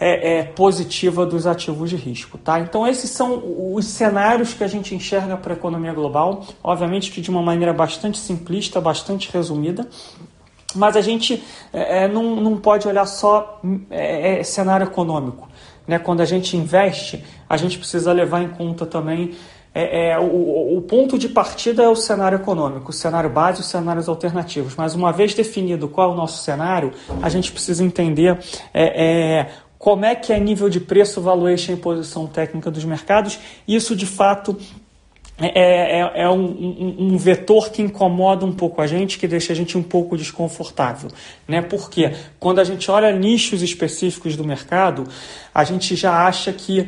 é, 0.00 0.38
é, 0.38 0.42
positiva 0.44 1.26
dos 1.26 1.46
ativos 1.46 1.90
de 1.90 1.96
risco. 1.96 2.38
Tá? 2.38 2.58
Então, 2.58 2.86
esses 2.86 3.10
são 3.10 3.42
os 3.74 3.84
cenários 3.84 4.54
que 4.54 4.64
a 4.64 4.66
gente 4.66 4.94
enxerga 4.94 5.36
para 5.36 5.52
a 5.52 5.56
economia 5.56 5.92
global, 5.92 6.46
obviamente 6.64 7.10
que 7.10 7.20
de 7.20 7.28
uma 7.28 7.42
maneira 7.42 7.74
bastante 7.74 8.18
simplista, 8.18 8.80
bastante 8.80 9.30
resumida. 9.30 9.86
Mas 10.74 10.96
a 10.96 11.02
gente 11.02 11.42
é, 11.72 12.04
é 12.04 12.08
não, 12.08 12.36
não 12.36 12.56
pode 12.56 12.88
olhar 12.88 13.04
só 13.04 13.60
é, 13.90 14.40
é, 14.40 14.42
cenário 14.42 14.84
econômico. 14.84 15.46
Né? 15.86 15.98
Quando 15.98 16.22
a 16.22 16.24
gente 16.24 16.56
investe, 16.56 17.22
a 17.46 17.58
gente 17.58 17.76
precisa 17.76 18.10
levar 18.12 18.40
em 18.40 18.48
conta 18.48 18.86
também 18.86 19.34
é, 19.72 20.10
é, 20.10 20.18
o, 20.18 20.78
o, 20.78 20.82
ponto 20.82 21.16
de 21.16 21.28
partida 21.28 21.84
é 21.84 21.88
o 21.88 21.94
cenário 21.94 22.36
econômico, 22.36 22.90
o 22.90 22.92
cenário 22.92 23.30
base 23.30 23.58
e 23.58 23.60
os 23.60 23.68
cenários 23.68 24.08
alternativos. 24.08 24.74
Mas 24.74 24.96
uma 24.96 25.12
vez 25.12 25.32
definido 25.32 25.86
qual 25.88 26.10
é 26.10 26.12
o 26.12 26.16
nosso 26.16 26.42
cenário, 26.42 26.92
a 27.22 27.28
gente 27.28 27.52
precisa 27.52 27.84
entender 27.84 28.36
é, 28.74 29.46
como 29.80 30.04
é 30.04 30.14
que 30.14 30.30
é 30.30 30.38
nível 30.38 30.68
de 30.68 30.78
preço, 30.78 31.22
valuation 31.22 31.72
e 31.72 31.76
posição 31.76 32.26
técnica 32.26 32.70
dos 32.70 32.84
mercados. 32.84 33.38
Isso, 33.66 33.96
de 33.96 34.04
fato, 34.04 34.54
é, 35.38 36.00
é, 36.00 36.22
é 36.22 36.28
um, 36.28 36.44
um, 36.44 36.96
um, 37.14 37.16
vetor 37.16 37.70
que 37.70 37.80
incomoda 37.80 38.44
um 38.44 38.52
pouco 38.52 38.82
a 38.82 38.86
gente, 38.86 39.18
que 39.18 39.26
deixa 39.26 39.54
a 39.54 39.56
gente 39.56 39.78
um 39.78 39.82
pouco 39.82 40.18
desconfortável. 40.18 41.10
Né? 41.48 41.62
Porque 41.62 42.12
quando 42.38 42.58
a 42.58 42.64
gente 42.64 42.90
olha 42.90 43.10
nichos 43.10 43.62
específicos 43.62 44.36
do 44.36 44.44
mercado, 44.44 45.08
a 45.54 45.64
gente 45.64 45.96
já 45.96 46.26
acha 46.26 46.52
que 46.52 46.86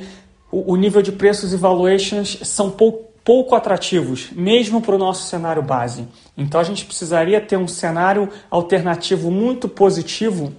o, 0.51 0.75
o 0.75 0.77
nível 0.77 1.01
de 1.01 1.13
preços 1.13 1.55
e 1.55 1.57
valuations 1.57 2.41
são 2.43 2.71
pouco 2.71 3.11
pouco 3.25 3.55
atrativos, 3.55 4.31
mesmo 4.33 4.83
para 4.83 4.97
o 4.97 4.99
nosso 4.99 5.29
cenário 5.29 5.63
base. 5.63 6.09
Então 6.37 6.61
a 6.61 6.65
gente 6.65 6.85
precisaria 6.85 7.41
ter 7.41 7.57
um 7.57 7.69
cenário 7.69 8.29
alternativo 8.51 9.31
muito 9.31 9.69
positivo 9.69 10.53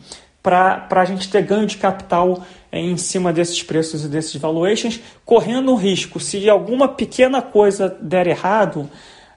para 0.43 0.85
a 0.89 1.05
gente 1.05 1.29
ter 1.29 1.41
ganho 1.41 1.65
de 1.65 1.77
capital 1.77 2.43
é, 2.69 2.77
em 2.77 2.97
cima 2.97 3.31
desses 3.31 3.63
preços 3.63 4.03
e 4.03 4.09
desses 4.09 4.35
valuations, 4.35 4.99
correndo 5.23 5.71
o 5.71 5.75
risco, 5.75 6.19
se 6.19 6.49
alguma 6.49 6.89
pequena 6.89 7.41
coisa 7.41 7.97
der 8.01 8.27
errado, 8.27 8.89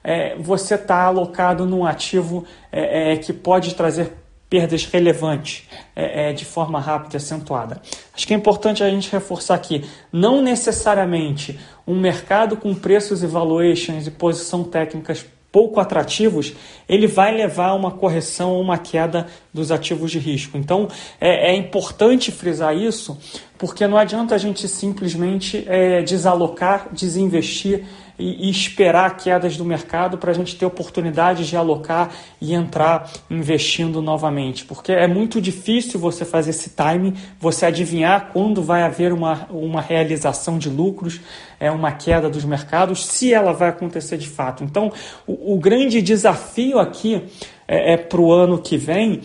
é, 0.03 0.35
você 0.37 0.75
está 0.75 1.03
alocado 1.03 1.65
num 1.65 1.85
ativo 1.85 2.45
é, 2.71 3.13
é, 3.13 3.17
que 3.17 3.31
pode 3.31 3.73
trazer 3.73 4.11
perdas 4.49 4.85
relevantes 4.85 5.67
é, 5.95 6.29
é, 6.29 6.33
de 6.33 6.45
forma 6.45 6.79
rápida 6.79 7.15
e 7.15 7.17
acentuada. 7.17 7.81
Acho 8.13 8.27
que 8.27 8.33
é 8.33 8.37
importante 8.37 8.83
a 8.83 8.89
gente 8.89 9.11
reforçar 9.11 9.55
aqui, 9.55 9.85
não 10.11 10.41
necessariamente 10.41 11.59
um 11.85 11.99
mercado 11.99 12.57
com 12.57 12.73
preços 12.73 13.23
e 13.23 13.27
valuations 13.27 14.07
e 14.07 14.11
posição 14.11 14.63
técnicas 14.63 15.25
pouco 15.51 15.79
atrativos, 15.79 16.53
ele 16.87 17.07
vai 17.07 17.35
levar 17.35 17.67
a 17.67 17.73
uma 17.73 17.91
correção 17.91 18.51
ou 18.51 18.61
uma 18.61 18.77
queda 18.77 19.27
dos 19.53 19.71
ativos 19.71 20.11
de 20.11 20.19
risco. 20.19 20.57
Então 20.57 20.87
é, 21.19 21.51
é 21.51 21.55
importante 21.55 22.31
frisar 22.31 22.75
isso, 22.75 23.17
porque 23.57 23.87
não 23.87 23.97
adianta 23.97 24.35
a 24.35 24.37
gente 24.37 24.67
simplesmente 24.67 25.63
é, 25.67 26.01
desalocar, 26.01 26.89
desinvestir 26.91 27.85
e, 28.17 28.47
e 28.47 28.49
esperar 28.49 29.15
quedas 29.17 29.57
do 29.57 29.63
mercado 29.63 30.17
para 30.17 30.31
a 30.31 30.33
gente 30.33 30.55
ter 30.55 30.65
oportunidade 30.65 31.47
de 31.47 31.55
alocar 31.55 32.09
e 32.41 32.53
entrar 32.53 33.09
investindo 33.29 34.01
novamente. 34.01 34.65
Porque 34.65 34.91
é 34.91 35.07
muito 35.07 35.39
difícil 35.39 35.99
você 35.99 36.25
fazer 36.25 36.51
esse 36.51 36.71
timing, 36.71 37.13
você 37.39 37.65
adivinhar 37.65 38.29
quando 38.33 38.61
vai 38.61 38.83
haver 38.83 39.13
uma, 39.13 39.47
uma 39.49 39.81
realização 39.81 40.57
de 40.57 40.69
lucros, 40.69 41.19
é 41.59 41.69
uma 41.71 41.91
queda 41.91 42.29
dos 42.29 42.43
mercados, 42.43 43.05
se 43.05 43.33
ela 43.33 43.53
vai 43.53 43.69
acontecer 43.69 44.17
de 44.17 44.27
fato. 44.27 44.63
Então, 44.63 44.91
o, 45.25 45.53
o 45.53 45.59
grande 45.59 46.01
desafio 46.01 46.79
aqui 46.79 47.23
é, 47.67 47.93
é 47.93 47.97
para 47.97 48.21
o 48.21 48.31
ano 48.31 48.57
que 48.57 48.77
vem 48.77 49.21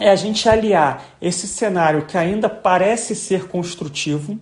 é 0.00 0.08
a 0.10 0.16
gente 0.16 0.48
aliar 0.48 1.04
esse 1.20 1.46
cenário 1.46 2.06
que 2.06 2.16
ainda 2.16 2.48
parece 2.48 3.14
ser 3.14 3.46
construtivo 3.48 4.38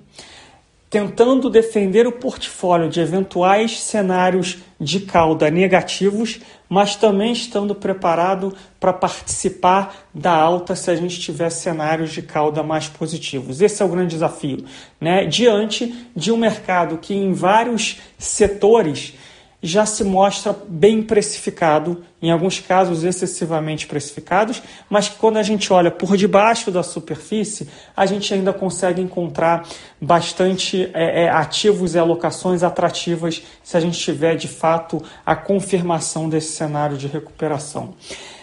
tentando 0.90 1.50
defender 1.50 2.06
o 2.06 2.12
portfólio 2.12 2.88
de 2.88 3.00
eventuais 3.00 3.80
cenários 3.80 4.58
de 4.80 5.00
cauda 5.00 5.50
negativos, 5.50 6.40
mas 6.68 6.96
também 6.96 7.32
estando 7.32 7.74
preparado 7.74 8.54
para 8.80 8.92
participar 8.92 10.08
da 10.14 10.32
alta 10.32 10.74
se 10.74 10.90
a 10.90 10.94
gente 10.94 11.20
tiver 11.20 11.50
cenários 11.50 12.10
de 12.12 12.22
cauda 12.22 12.62
mais 12.62 12.88
positivos. 12.88 13.60
Esse 13.60 13.82
é 13.82 13.84
o 13.84 13.88
grande 13.88 14.10
desafio, 14.10 14.64
né? 15.00 15.26
Diante 15.26 16.08
de 16.14 16.32
um 16.32 16.36
mercado 16.36 16.98
que 16.98 17.14
em 17.14 17.32
vários 17.32 17.98
setores 18.16 19.14
já 19.62 19.84
se 19.84 20.04
mostra 20.04 20.56
bem 20.68 21.02
precificado, 21.02 22.04
em 22.20 22.30
alguns 22.30 22.58
casos 22.58 23.04
excessivamente 23.04 23.86
precificados, 23.86 24.62
mas 24.90 25.08
que 25.08 25.16
quando 25.16 25.36
a 25.36 25.42
gente 25.42 25.72
olha 25.72 25.90
por 25.90 26.16
debaixo 26.16 26.70
da 26.70 26.82
superfície, 26.82 27.68
a 27.96 28.06
gente 28.06 28.32
ainda 28.34 28.52
consegue 28.52 29.00
encontrar 29.00 29.66
bastante 30.00 30.90
é, 30.94 31.24
é, 31.24 31.30
ativos 31.30 31.94
e 31.94 31.98
alocações 31.98 32.62
atrativas 32.62 33.42
se 33.62 33.76
a 33.76 33.80
gente 33.80 33.98
tiver 33.98 34.36
de 34.36 34.48
fato 34.48 35.02
a 35.24 35.36
confirmação 35.36 36.28
desse 36.28 36.52
cenário 36.52 36.96
de 36.96 37.06
recuperação. 37.06 37.94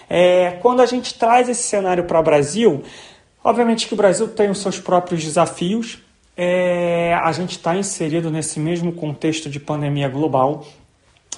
É, 0.09 0.51
quando 0.61 0.81
a 0.81 0.85
gente 0.85 1.13
traz 1.15 1.49
esse 1.49 1.63
cenário 1.63 2.05
para 2.05 2.19
o 2.19 2.23
Brasil, 2.23 2.83
obviamente 3.43 3.87
que 3.87 3.93
o 3.93 3.97
Brasil 3.97 4.27
tem 4.27 4.49
os 4.49 4.59
seus 4.59 4.79
próprios 4.79 5.23
desafios, 5.23 5.99
é, 6.37 7.13
a 7.13 7.31
gente 7.31 7.51
está 7.51 7.75
inserido 7.75 8.29
nesse 8.29 8.59
mesmo 8.59 8.91
contexto 8.91 9.49
de 9.49 9.59
pandemia 9.59 10.07
global 10.07 10.65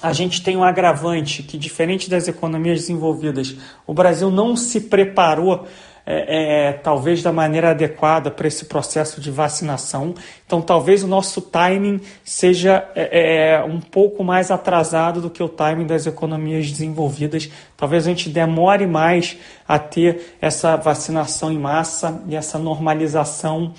a 0.02 0.12
gente 0.12 0.42
tem 0.42 0.56
um 0.56 0.64
agravante 0.64 1.42
que, 1.42 1.58
diferente 1.58 2.08
das 2.08 2.28
economias 2.28 2.80
desenvolvidas, 2.80 3.56
o 3.86 3.92
Brasil 3.92 4.30
não 4.30 4.56
se 4.56 4.82
preparou, 4.82 5.66
é, 6.06 6.68
é, 6.68 6.72
talvez, 6.72 7.22
da 7.22 7.30
maneira 7.30 7.70
adequada 7.70 8.30
para 8.30 8.48
esse 8.48 8.64
processo 8.64 9.20
de 9.20 9.30
vacinação. 9.30 10.14
Então, 10.46 10.62
talvez 10.62 11.04
o 11.04 11.06
nosso 11.06 11.42
timing 11.42 12.00
seja 12.24 12.88
é, 12.94 13.56
é, 13.56 13.64
um 13.64 13.78
pouco 13.78 14.24
mais 14.24 14.50
atrasado 14.50 15.20
do 15.20 15.28
que 15.28 15.42
o 15.42 15.48
timing 15.48 15.86
das 15.86 16.06
economias 16.06 16.70
desenvolvidas. 16.70 17.50
Talvez 17.76 18.06
a 18.06 18.10
gente 18.10 18.30
demore 18.30 18.86
mais 18.86 19.36
a 19.66 19.78
ter 19.78 20.36
essa 20.40 20.76
vacinação 20.76 21.52
em 21.52 21.58
massa 21.58 22.22
e 22.26 22.34
essa 22.34 22.58
normalização 22.58 23.74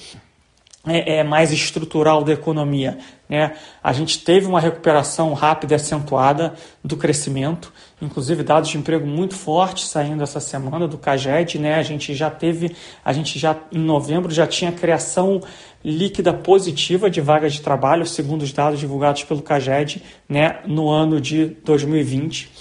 é, 0.89 1.17
é, 1.17 1.23
mais 1.23 1.51
estrutural 1.51 2.23
da 2.23 2.33
economia. 2.33 2.97
Né? 3.27 3.53
A 3.83 3.93
gente 3.93 4.23
teve 4.23 4.47
uma 4.47 4.59
recuperação 4.59 5.33
rápida 5.33 5.73
e 5.73 5.75
acentuada 5.75 6.53
do 6.83 6.97
crescimento, 6.97 7.71
inclusive 8.01 8.43
dados 8.43 8.69
de 8.69 8.77
emprego 8.77 9.05
muito 9.05 9.35
fortes 9.35 9.89
saindo 9.89 10.23
essa 10.23 10.39
semana 10.39 10.87
do 10.87 10.97
CAGED. 10.97 11.59
Né? 11.59 11.75
A 11.75 11.83
gente 11.83 12.13
já 12.13 12.29
teve, 12.29 12.75
a 13.03 13.13
gente 13.13 13.37
já 13.37 13.55
em 13.71 13.79
novembro 13.79 14.31
já 14.31 14.47
tinha 14.47 14.71
criação 14.71 15.41
líquida 15.83 16.33
positiva 16.33 17.09
de 17.09 17.21
vagas 17.21 17.53
de 17.53 17.61
trabalho, 17.61 18.05
segundo 18.05 18.41
os 18.41 18.51
dados 18.51 18.79
divulgados 18.79 19.23
pelo 19.23 19.41
CAGED 19.41 20.03
né? 20.27 20.59
no 20.65 20.89
ano 20.89 21.21
de 21.21 21.57
2020. 21.63 22.51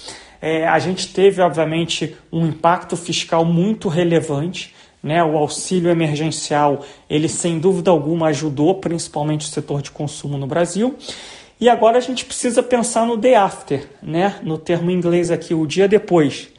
É, 0.41 0.67
a 0.67 0.79
gente 0.79 1.11
teve, 1.13 1.41
obviamente, 1.41 2.15
um 2.31 2.45
impacto 2.45 2.95
fiscal 2.95 3.43
muito 3.43 3.89
relevante 3.89 4.73
né, 5.01 5.23
o 5.23 5.37
auxílio 5.37 5.89
emergencial, 5.89 6.85
ele 7.09 7.29
sem 7.29 7.59
dúvida 7.59 7.89
alguma 7.89 8.27
ajudou 8.27 8.75
principalmente 8.75 9.47
o 9.47 9.49
setor 9.49 9.81
de 9.81 9.91
consumo 9.91 10.37
no 10.37 10.45
Brasil. 10.45 10.95
E 11.59 11.67
agora 11.67 11.97
a 11.97 12.01
gente 12.01 12.25
precisa 12.25 12.63
pensar 12.63 13.05
no 13.05 13.17
day 13.17 13.35
after, 13.35 13.87
né, 14.01 14.35
no 14.43 14.57
termo 14.57 14.91
inglês 14.91 15.31
aqui, 15.31 15.53
o 15.53 15.65
dia 15.65 15.87
depois 15.87 16.49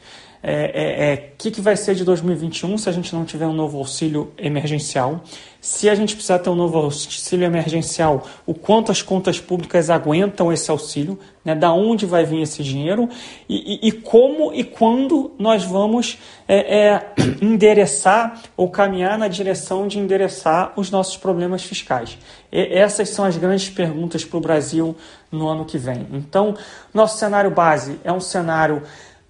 é, 0.43 0.53
é, 0.53 1.13
é, 1.13 1.17
que, 1.37 1.51
que 1.51 1.61
vai 1.61 1.75
ser 1.77 1.93
de 1.93 2.03
2021 2.03 2.77
se 2.77 2.89
a 2.89 2.91
gente 2.91 3.13
não 3.13 3.23
tiver 3.23 3.45
um 3.45 3.53
novo 3.53 3.77
auxílio 3.77 4.31
emergencial. 4.37 5.23
Se 5.59 5.87
a 5.87 5.93
gente 5.93 6.15
precisar 6.15 6.39
ter 6.39 6.49
um 6.49 6.55
novo 6.55 6.79
auxílio 6.79 7.45
emergencial, 7.45 8.27
o 8.47 8.55
quanto 8.55 8.91
as 8.91 9.03
contas 9.03 9.39
públicas 9.39 9.91
aguentam 9.91 10.51
esse 10.51 10.71
auxílio, 10.71 11.19
né, 11.45 11.53
da 11.53 11.71
onde 11.71 12.07
vai 12.07 12.25
vir 12.25 12.41
esse 12.41 12.63
dinheiro 12.63 13.07
e, 13.47 13.85
e, 13.85 13.89
e 13.89 13.91
como 13.91 14.51
e 14.53 14.63
quando 14.63 15.31
nós 15.37 15.63
vamos 15.63 16.17
é, 16.47 16.85
é, 16.85 17.13
endereçar 17.39 18.41
ou 18.57 18.67
caminhar 18.69 19.19
na 19.19 19.27
direção 19.27 19.87
de 19.87 19.99
endereçar 19.99 20.73
os 20.75 20.89
nossos 20.89 21.17
problemas 21.17 21.63
fiscais. 21.63 22.17
E 22.51 22.75
essas 22.75 23.09
são 23.09 23.23
as 23.25 23.37
grandes 23.37 23.69
perguntas 23.69 24.25
para 24.25 24.37
o 24.37 24.41
Brasil 24.41 24.95
no 25.31 25.47
ano 25.47 25.65
que 25.65 25.77
vem. 25.77 26.07
Então, 26.11 26.55
nosso 26.91 27.19
cenário 27.19 27.51
base 27.51 27.99
é 28.03 28.11
um 28.11 28.19
cenário 28.19 28.81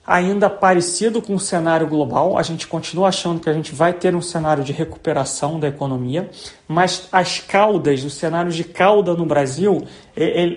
ainda 0.06 0.50
parecido 0.50 1.22
com 1.22 1.36
o 1.36 1.40
cenário 1.40 1.88
global. 1.88 2.38
A 2.38 2.44
gente 2.44 2.68
continua 2.68 3.10
achando 3.10 3.40
que 3.40 3.50
a 3.50 3.54
gente 3.54 3.74
vai 3.74 3.94
ter 3.94 4.16
um 4.16 4.22
cenário 4.22 4.64
de 4.64 4.74
recuperação 4.74 5.60
da 5.60 5.68
economia, 5.68 6.30
mas 6.68 7.08
as 7.12 7.40
caudas, 7.40 8.04
os 8.04 8.16
cenários 8.16 8.56
de 8.56 8.64
cauda 8.64 9.14
no 9.14 9.26
Brasil, 9.26 9.86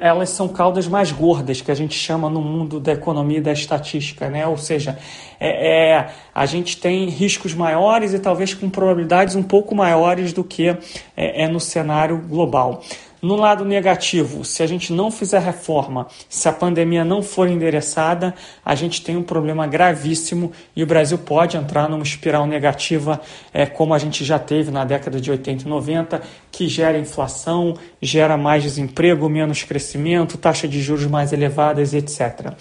elas 0.01 0.31
são 0.31 0.49
caudas 0.49 0.89
mais 0.89 1.13
gordas, 1.13 1.61
que 1.61 1.71
a 1.71 1.75
gente 1.75 1.95
chama 1.95 2.31
no 2.31 2.41
mundo 2.41 2.81
da 2.81 2.93
economia 2.93 3.39
e 3.39 3.43
da 3.43 3.53
estatística, 3.53 4.31
né? 4.31 4.47
Ou 4.47 4.57
seja, 4.57 4.99
é, 5.39 5.93
é 5.93 6.11
a 6.35 6.47
gente 6.47 6.79
tem 6.79 7.09
riscos 7.09 7.55
maiores 7.55 8.15
e 8.15 8.19
talvez 8.19 8.55
com 8.55 8.71
probabilidades 8.71 9.37
um 9.37 9.43
pouco 9.43 9.75
maiores 9.75 10.33
do 10.33 10.43
que 10.43 10.69
é, 10.69 11.45
é 11.45 11.49
no 11.49 11.61
cenário 11.61 12.19
global. 12.19 12.83
No 13.25 13.37
lado 13.37 13.65
negativo, 13.65 14.45
se 14.45 14.63
a 14.63 14.67
gente 14.67 14.93
não 14.93 15.11
fizer 15.11 15.39
reforma, 15.39 16.09
se 16.29 16.47
a 16.47 16.53
pandemia 16.53 17.07
não 17.07 17.23
for 17.23 17.49
endereçada, 17.49 18.35
a 18.63 18.75
gente 18.75 19.03
tem 19.03 19.17
um 19.17 19.23
problema 19.23 19.67
gravíssimo 19.67 20.53
e 20.77 20.83
o 20.83 20.87
Brasil 20.87 21.17
pode 21.17 21.57
entrar 21.57 21.89
numa 21.89 22.03
espiral 22.03 22.47
negativa, 22.47 23.19
é, 23.51 23.65
como 23.65 23.95
a 23.95 23.99
gente 23.99 24.23
já 24.27 24.39
teve 24.39 24.71
na 24.71 24.85
década 24.85 25.19
de 25.23 25.31
80 25.31 25.65
e 25.65 25.67
90, 25.67 26.21
que 26.53 26.69
gera 26.69 26.99
inflação, 26.99 27.79
gera 28.03 28.37
mais 28.37 28.63
desemprego, 28.63 29.27
menos 29.27 29.63
crescimento, 29.63 30.37
taxa 30.37 30.69
de 30.69 30.83
juros 30.83 31.07
mais 31.07 31.33
elevadas, 31.33 31.95
etc. 31.95 32.53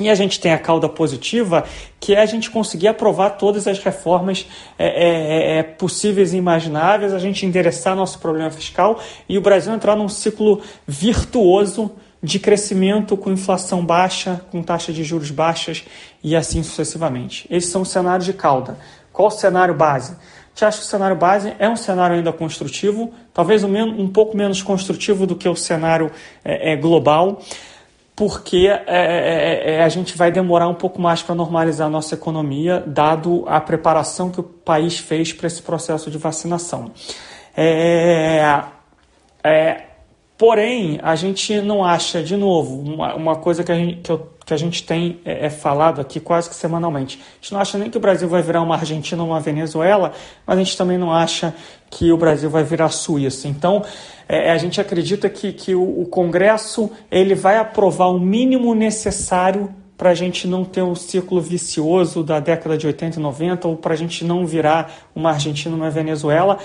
E 0.00 0.08
a 0.08 0.14
gente 0.14 0.40
tem 0.40 0.52
a 0.52 0.58
cauda 0.58 0.88
positiva, 0.88 1.64
que 2.00 2.14
é 2.14 2.22
a 2.22 2.26
gente 2.26 2.50
conseguir 2.50 2.88
aprovar 2.88 3.36
todas 3.36 3.68
as 3.68 3.78
reformas 3.78 4.46
é, 4.78 4.86
é, 4.86 5.08
é, 5.08 5.58
é, 5.58 5.62
possíveis 5.62 6.32
e 6.32 6.38
imagináveis, 6.38 7.12
a 7.12 7.18
gente 7.18 7.44
endereçar 7.44 7.94
nosso 7.94 8.18
problema 8.18 8.50
fiscal 8.50 8.98
e 9.28 9.36
o 9.36 9.42
Brasil 9.42 9.74
entrar 9.74 9.94
num 9.94 10.08
ciclo 10.08 10.62
virtuoso 10.86 11.92
de 12.22 12.38
crescimento 12.38 13.14
com 13.14 13.30
inflação 13.30 13.84
baixa, 13.84 14.40
com 14.50 14.62
taxa 14.62 14.90
de 14.90 15.04
juros 15.04 15.30
baixas 15.30 15.84
e 16.24 16.34
assim 16.34 16.62
sucessivamente. 16.62 17.46
Esses 17.50 17.70
são 17.70 17.82
os 17.82 17.90
cenários 17.90 18.24
de 18.24 18.32
cauda. 18.32 18.78
Qual 19.12 19.28
o 19.28 19.30
cenário 19.30 19.74
base? 19.74 20.16
Te 20.54 20.64
acho 20.64 20.78
que 20.78 20.84
o 20.84 20.88
cenário 20.88 21.16
base 21.16 21.54
é 21.58 21.68
um 21.68 21.76
cenário 21.76 22.16
ainda 22.16 22.32
construtivo, 22.32 23.12
talvez 23.32 23.64
um, 23.64 23.78
um 23.78 24.08
pouco 24.08 24.36
menos 24.36 24.62
construtivo 24.62 25.26
do 25.26 25.36
que 25.36 25.48
o 25.48 25.54
cenário 25.54 26.10
é, 26.44 26.72
é 26.72 26.76
global 26.76 27.40
porque 28.20 28.66
é, 28.68 28.82
é, 28.86 29.72
é, 29.76 29.82
a 29.82 29.88
gente 29.88 30.14
vai 30.14 30.30
demorar 30.30 30.68
um 30.68 30.74
pouco 30.74 31.00
mais 31.00 31.22
para 31.22 31.34
normalizar 31.34 31.86
a 31.86 31.90
nossa 31.90 32.14
economia, 32.14 32.84
dado 32.86 33.44
a 33.46 33.58
preparação 33.58 34.28
que 34.28 34.38
o 34.38 34.42
país 34.42 34.98
fez 34.98 35.32
para 35.32 35.46
esse 35.46 35.62
processo 35.62 36.10
de 36.10 36.18
vacinação. 36.18 36.92
É, 37.56 38.62
é, 39.42 39.84
porém, 40.36 41.00
a 41.02 41.16
gente 41.16 41.62
não 41.62 41.82
acha, 41.82 42.22
de 42.22 42.36
novo, 42.36 42.82
uma, 42.82 43.14
uma 43.14 43.36
coisa 43.36 43.64
que 43.64 43.74
gente, 43.74 44.02
que, 44.02 44.12
eu, 44.12 44.30
que 44.50 44.54
a 44.54 44.56
gente 44.56 44.82
tem 44.82 45.20
é, 45.24 45.46
é, 45.46 45.48
falado 45.48 46.00
aqui 46.00 46.18
quase 46.18 46.48
que 46.48 46.56
semanalmente. 46.56 47.20
A 47.20 47.34
gente 47.40 47.52
não 47.52 47.60
acha 47.60 47.78
nem 47.78 47.88
que 47.88 47.96
o 47.96 48.00
Brasil 48.00 48.28
vai 48.28 48.42
virar 48.42 48.62
uma 48.62 48.74
Argentina 48.74 49.22
ou 49.22 49.28
uma 49.28 49.38
Venezuela, 49.38 50.12
mas 50.44 50.58
a 50.58 50.60
gente 50.60 50.76
também 50.76 50.98
não 50.98 51.12
acha 51.12 51.54
que 51.88 52.10
o 52.10 52.16
Brasil 52.16 52.50
vai 52.50 52.64
virar 52.64 52.88
Suíça. 52.88 53.46
Então, 53.46 53.84
é, 54.28 54.50
a 54.50 54.58
gente 54.58 54.80
acredita 54.80 55.28
que, 55.28 55.52
que 55.52 55.72
o, 55.72 56.00
o 56.00 56.06
Congresso 56.06 56.90
ele 57.12 57.36
vai 57.36 57.58
aprovar 57.58 58.08
o 58.08 58.18
mínimo 58.18 58.74
necessário 58.74 59.72
para 60.00 60.08
a 60.08 60.14
gente 60.14 60.48
não 60.48 60.64
ter 60.64 60.80
um 60.80 60.94
ciclo 60.94 61.42
vicioso 61.42 62.24
da 62.24 62.40
década 62.40 62.78
de 62.78 62.86
80 62.86 63.18
e 63.18 63.22
90 63.22 63.68
ou 63.68 63.76
para 63.76 63.92
a 63.92 63.96
gente 63.96 64.24
não 64.24 64.46
virar 64.46 64.90
uma 65.14 65.32
Argentina 65.32 65.76
uma 65.76 65.90
Venezuela. 65.90 66.56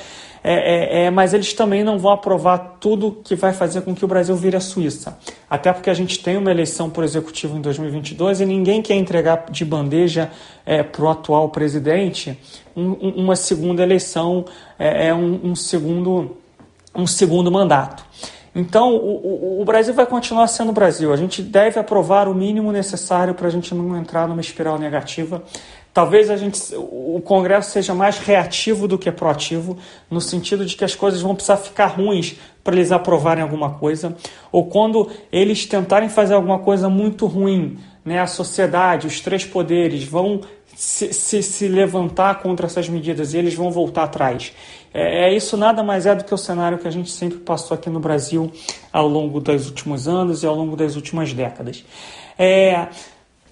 É, 0.41 0.53
é, 0.53 1.03
é, 1.03 1.09
mas 1.09 1.33
eles 1.33 1.51
também 1.51 1.83
não 1.83 1.99
vão 1.99 2.13
aprovar 2.13 2.77
tudo 2.79 3.11
que 3.25 3.35
vai 3.35 3.51
fazer 3.51 3.81
com 3.81 3.93
que 3.93 4.05
o 4.05 4.07
Brasil 4.07 4.37
vire 4.37 4.55
a 4.55 4.61
Suíça. 4.61 5.19
Até 5.49 5.73
porque 5.73 5.89
a 5.89 5.93
gente 5.93 6.23
tem 6.23 6.37
uma 6.37 6.49
eleição 6.49 6.89
por 6.89 7.03
executivo 7.03 7.57
em 7.57 7.61
2022 7.61 8.39
e 8.39 8.45
ninguém 8.45 8.81
quer 8.81 8.95
entregar 8.95 9.47
de 9.51 9.65
bandeja 9.65 10.31
é, 10.65 10.81
para 10.81 11.03
o 11.03 11.09
atual 11.09 11.49
presidente 11.49 12.39
um, 12.73 12.93
uma 12.93 13.35
segunda 13.35 13.83
eleição, 13.83 14.45
é, 14.79 15.07
é 15.07 15.13
um, 15.13 15.51
um 15.51 15.55
segundo 15.55 16.37
um 16.95 17.05
segundo 17.05 17.51
mandato. 17.51 18.05
Então, 18.55 18.95
o, 18.95 19.57
o, 19.57 19.61
o, 19.61 19.65
Brasil 19.65 19.93
vai 19.93 20.05
continuar 20.05 20.47
sendo 20.47 20.69
o 20.69 20.73
Brasil. 20.73 21.11
A 21.11 21.17
gente 21.17 21.43
deve 21.43 21.77
aprovar 21.77 22.29
o 22.29 22.33
mínimo 22.33 22.71
necessário 22.71 23.33
para 23.33 23.49
a 23.49 23.51
gente 23.51 23.75
não 23.75 23.97
entrar 23.97 24.29
numa 24.29 24.39
espiral 24.39 24.79
negativa. 24.79 25.43
Talvez 25.93 26.29
a 26.29 26.37
gente, 26.37 26.59
o 26.75 27.21
Congresso 27.23 27.71
seja 27.71 27.93
mais 27.93 28.17
reativo 28.17 28.87
do 28.87 28.97
que 28.97 29.11
proativo, 29.11 29.77
no 30.09 30.21
sentido 30.21 30.65
de 30.65 30.75
que 30.75 30.85
as 30.85 30.95
coisas 30.95 31.21
vão 31.21 31.35
precisar 31.35 31.57
ficar 31.57 31.87
ruins 31.87 32.37
para 32.63 32.75
eles 32.75 32.91
aprovarem 32.91 33.43
alguma 33.43 33.71
coisa, 33.75 34.15
ou 34.51 34.65
quando 34.65 35.09
eles 35.31 35.65
tentarem 35.65 36.09
fazer 36.09 36.33
alguma 36.33 36.59
coisa 36.59 36.89
muito 36.89 37.27
ruim, 37.27 37.77
né, 38.03 38.19
a 38.19 38.27
sociedade, 38.27 39.07
os 39.07 39.21
três 39.21 39.45
poderes 39.45 40.03
vão 40.03 40.41
se, 40.75 41.13
se, 41.13 41.41
se 41.41 41.67
levantar 41.67 42.41
contra 42.41 42.65
essas 42.65 42.89
medidas 42.89 43.33
e 43.33 43.37
eles 43.37 43.53
vão 43.53 43.71
voltar 43.71 44.03
atrás. 44.03 44.53
É, 44.93 45.29
é, 45.29 45.33
isso 45.35 45.57
nada 45.57 45.83
mais 45.83 46.05
é 46.05 46.13
do 46.13 46.23
que 46.23 46.33
o 46.33 46.37
cenário 46.37 46.77
que 46.77 46.87
a 46.87 46.91
gente 46.91 47.09
sempre 47.09 47.39
passou 47.39 47.75
aqui 47.75 47.89
no 47.89 47.99
Brasil 47.99 48.51
ao 48.91 49.07
longo 49.07 49.39
dos 49.39 49.67
últimos 49.67 50.07
anos 50.07 50.43
e 50.43 50.45
ao 50.45 50.55
longo 50.55 50.75
das 50.75 50.95
últimas 50.95 51.33
décadas. 51.33 51.83
É, 52.37 52.87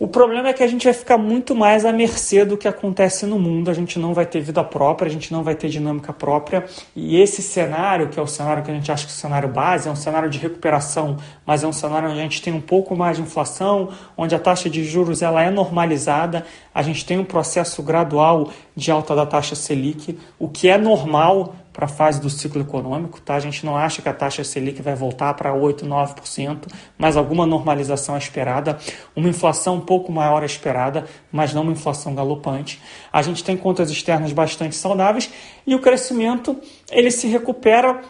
o 0.04 0.08
problema 0.08 0.50
é 0.50 0.54
que 0.54 0.62
a 0.62 0.68
gente 0.68 0.84
vai 0.84 0.94
ficar 0.94 1.18
muito 1.18 1.56
mais 1.56 1.86
à 1.86 1.94
mercê 1.94 2.44
do 2.44 2.58
que 2.58 2.68
acontece 2.68 3.26
no 3.26 3.40
mundo, 3.40 3.72
a 3.72 3.74
gente 3.74 3.98
não 3.98 4.14
vai 4.14 4.26
ter 4.26 4.42
vida 4.42 4.62
própria, 4.62 5.08
a 5.08 5.10
gente 5.10 5.32
não 5.32 5.44
vai 5.44 5.56
ter 5.56 5.70
dinâmica 5.70 6.12
própria. 6.12 6.66
E 6.94 7.22
esse 7.22 7.42
cenário, 7.42 8.10
que 8.10 8.20
é 8.20 8.22
o 8.22 8.28
cenário 8.28 8.62
que 8.64 8.70
a 8.70 8.74
gente 8.74 8.92
acha 8.92 9.06
que 9.06 9.14
é 9.14 9.16
o 9.16 9.18
cenário 9.18 9.48
base, 9.48 9.88
é 9.88 9.92
um 9.94 9.96
cenário 9.96 10.30
de 10.30 10.38
recuperação, 10.38 11.16
mas 11.46 11.64
é 11.64 11.68
um 11.68 11.72
cenário 11.72 12.10
onde 12.10 12.20
a 12.20 12.24
gente 12.24 12.42
tem 12.42 12.52
um 12.52 12.60
pouco 12.60 12.98
mais 12.98 13.16
de 13.16 13.24
inflação, 13.24 13.92
onde 14.18 14.36
a 14.36 14.40
taxa 14.40 14.70
de 14.70 14.84
juros 14.84 15.22
ela 15.22 15.42
é 15.42 15.50
normalizada, 15.50 16.46
a 16.76 16.82
gente 16.82 17.06
tem 17.06 17.18
um 17.18 17.24
processo 17.24 17.82
gradual 17.82 18.50
de 18.76 18.92
alta 18.92 19.16
da 19.16 19.26
taxa 19.26 19.56
Selic, 19.56 20.20
o 20.38 20.50
que 20.50 20.68
é 20.68 20.78
normal 20.78 21.56
para 21.74 21.86
a 21.86 21.90
fase 21.90 22.22
do 22.22 22.30
ciclo 22.30 22.62
econômico. 22.62 23.20
Tá? 23.20 23.36
A 23.36 23.40
gente 23.40 23.66
não 23.66 23.76
acha 23.76 24.02
que 24.02 24.08
a 24.08 24.14
taxa 24.14 24.44
Selic 24.44 24.82
vai 24.82 24.96
voltar 24.96 25.34
para 25.34 25.52
8%, 25.52 25.82
9%, 25.82 26.68
mas 26.98 27.18
alguma 27.18 27.46
normalização 27.46 28.16
é 28.16 28.20
esperada. 28.20 28.78
Uma 29.16 29.28
inflação 29.28 29.76
um 29.76 29.82
pouco 29.82 30.12
maior 30.12 30.44
é 30.44 30.46
esperada, 30.46 31.06
mas 31.32 31.54
não 31.54 31.64
uma 31.64 31.72
inflação 31.72 32.14
galopante. 32.14 32.80
A 33.12 33.22
gente 33.22 33.44
tem 33.44 33.58
contas 33.58 33.90
externas 33.90 34.32
bastante 34.32 34.76
saudáveis 34.76 35.30
e 35.66 35.74
o 35.74 35.80
crescimento 35.80 36.56
ele 36.92 37.10
se 37.10 37.28
recupera 37.28 38.02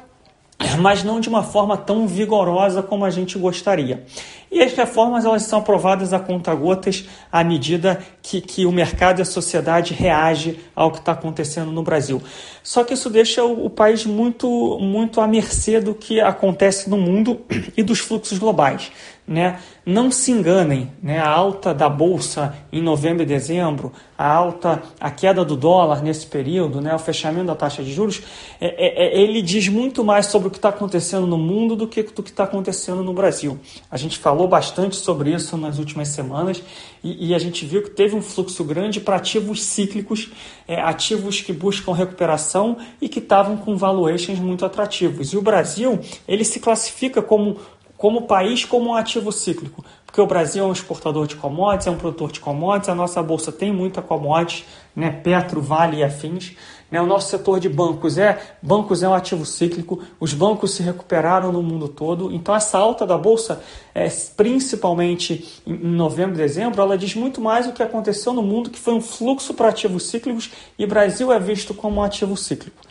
mas 0.79 1.03
não 1.03 1.19
de 1.19 1.29
uma 1.29 1.43
forma 1.43 1.77
tão 1.77 2.07
vigorosa 2.07 2.81
como 2.81 3.05
a 3.05 3.09
gente 3.09 3.37
gostaria. 3.37 4.05
E 4.51 4.61
as 4.61 4.71
reformas 4.73 5.25
elas 5.25 5.43
são 5.43 5.59
aprovadas 5.59 6.13
a 6.13 6.19
conta-gotas 6.19 7.05
à 7.31 7.43
medida 7.43 7.99
que, 8.21 8.39
que 8.39 8.65
o 8.65 8.71
mercado 8.71 9.19
e 9.19 9.21
a 9.23 9.25
sociedade 9.25 9.93
reage 9.93 10.59
ao 10.75 10.91
que 10.91 10.99
está 10.99 11.13
acontecendo 11.13 11.71
no 11.71 11.81
Brasil. 11.81 12.21
Só 12.61 12.83
que 12.83 12.93
isso 12.93 13.09
deixa 13.09 13.43
o, 13.43 13.65
o 13.65 13.69
país 13.69 14.05
muito, 14.05 14.77
muito 14.79 15.19
à 15.19 15.27
mercê 15.27 15.79
do 15.79 15.95
que 15.95 16.21
acontece 16.21 16.89
no 16.89 16.97
mundo 16.97 17.41
e 17.75 17.81
dos 17.81 17.99
fluxos 17.99 18.37
globais. 18.37 18.91
Né? 19.25 19.57
Não 19.85 20.11
se 20.11 20.31
enganem, 20.31 20.91
né? 21.01 21.17
a 21.17 21.29
alta 21.29 21.73
da 21.73 21.87
bolsa 21.87 22.57
em 22.71 22.81
novembro 22.81 23.23
e 23.23 23.25
dezembro, 23.25 23.93
a 24.17 24.29
alta, 24.29 24.83
a 24.99 25.09
queda 25.09 25.45
do 25.45 25.55
dólar 25.55 26.03
nesse 26.03 26.27
período, 26.27 26.81
né? 26.81 26.93
o 26.93 26.99
fechamento 26.99 27.45
da 27.45 27.55
taxa 27.55 27.81
de 27.81 27.93
juros, 27.93 28.21
é, 28.59 28.67
é, 28.67 29.07
é 29.07 29.21
ele 29.21 29.41
diz 29.41 29.69
muito 29.69 30.03
mais 30.03 30.25
sobre 30.25 30.49
o 30.49 30.51
que 30.51 30.57
está 30.57 30.69
acontecendo 30.69 31.25
no 31.25 31.37
mundo 31.37 31.73
do 31.75 31.87
que 31.87 32.03
do 32.03 32.21
que 32.21 32.31
está 32.31 32.43
acontecendo 32.43 33.01
no 33.01 33.13
Brasil. 33.13 33.57
A 33.89 33.97
gente 33.97 34.17
falou 34.17 34.47
bastante 34.47 34.97
sobre 34.97 35.33
isso 35.33 35.57
nas 35.57 35.79
últimas 35.79 36.09
semanas 36.09 36.61
e, 37.03 37.29
e 37.29 37.35
a 37.35 37.39
gente 37.39 37.65
viu 37.65 37.83
que 37.83 37.89
teve 37.89 38.15
um 38.15 38.21
fluxo 38.21 38.63
grande 38.63 38.99
para 38.99 39.15
ativos 39.15 39.63
cíclicos, 39.63 40.31
é, 40.67 40.81
ativos 40.81 41.41
que 41.41 41.53
buscam 41.53 41.93
recuperação 41.93 42.77
e 43.01 43.09
que 43.09 43.19
estavam 43.19 43.57
com 43.57 43.75
valuations 43.77 44.39
muito 44.39 44.65
atrativos. 44.65 45.33
E 45.33 45.37
o 45.37 45.41
Brasil 45.41 45.99
ele 46.27 46.43
se 46.43 46.59
classifica 46.59 47.21
como 47.21 47.57
como 48.03 48.23
país, 48.23 48.65
como 48.65 48.89
um 48.89 48.95
ativo 48.95 49.31
cíclico. 49.31 49.81
Porque 50.05 50.19
o 50.19 50.27
Brasil 50.27 50.61
é 50.61 50.67
um 50.67 50.73
exportador 50.73 51.25
de 51.25 51.37
commodities, 51.37 51.87
é 51.87 51.89
um 51.89 51.95
produtor 51.95 52.33
de 52.33 52.41
commodities, 52.41 52.89
a 52.89 52.95
nossa 52.95 53.23
bolsa 53.23 53.49
tem 53.49 53.71
muita 53.71 54.01
commodities, 54.01 54.65
né? 54.93 55.09
Petro, 55.09 55.61
Vale 55.61 55.99
e 55.99 56.03
afins. 56.03 56.51
Né? 56.91 57.01
O 57.01 57.05
nosso 57.05 57.29
setor 57.29 57.61
de 57.61 57.69
bancos 57.69 58.17
é 58.17 58.57
bancos 58.61 59.03
é 59.03 59.07
um 59.07 59.13
ativo 59.13 59.45
cíclico, 59.45 60.03
os 60.19 60.33
bancos 60.33 60.73
se 60.73 60.83
recuperaram 60.83 61.49
no 61.53 61.63
mundo 61.63 61.87
todo. 61.87 62.29
Então 62.29 62.53
essa 62.53 62.77
alta 62.77 63.05
da 63.07 63.17
bolsa, 63.17 63.63
é, 63.95 64.09
principalmente 64.35 65.63
em 65.65 65.73
novembro 65.73 66.35
dezembro, 66.35 66.81
ela 66.81 66.97
diz 66.97 67.15
muito 67.15 67.39
mais 67.39 67.67
o 67.67 67.71
que 67.71 67.81
aconteceu 67.81 68.33
no 68.33 68.43
mundo, 68.43 68.69
que 68.69 68.79
foi 68.79 68.95
um 68.95 69.01
fluxo 69.01 69.53
para 69.53 69.69
ativos 69.69 70.07
cíclicos 70.09 70.51
e 70.77 70.85
Brasil 70.85 71.31
é 71.31 71.39
visto 71.39 71.73
como 71.73 72.01
um 72.01 72.03
ativo 72.03 72.35
cíclico 72.35 72.83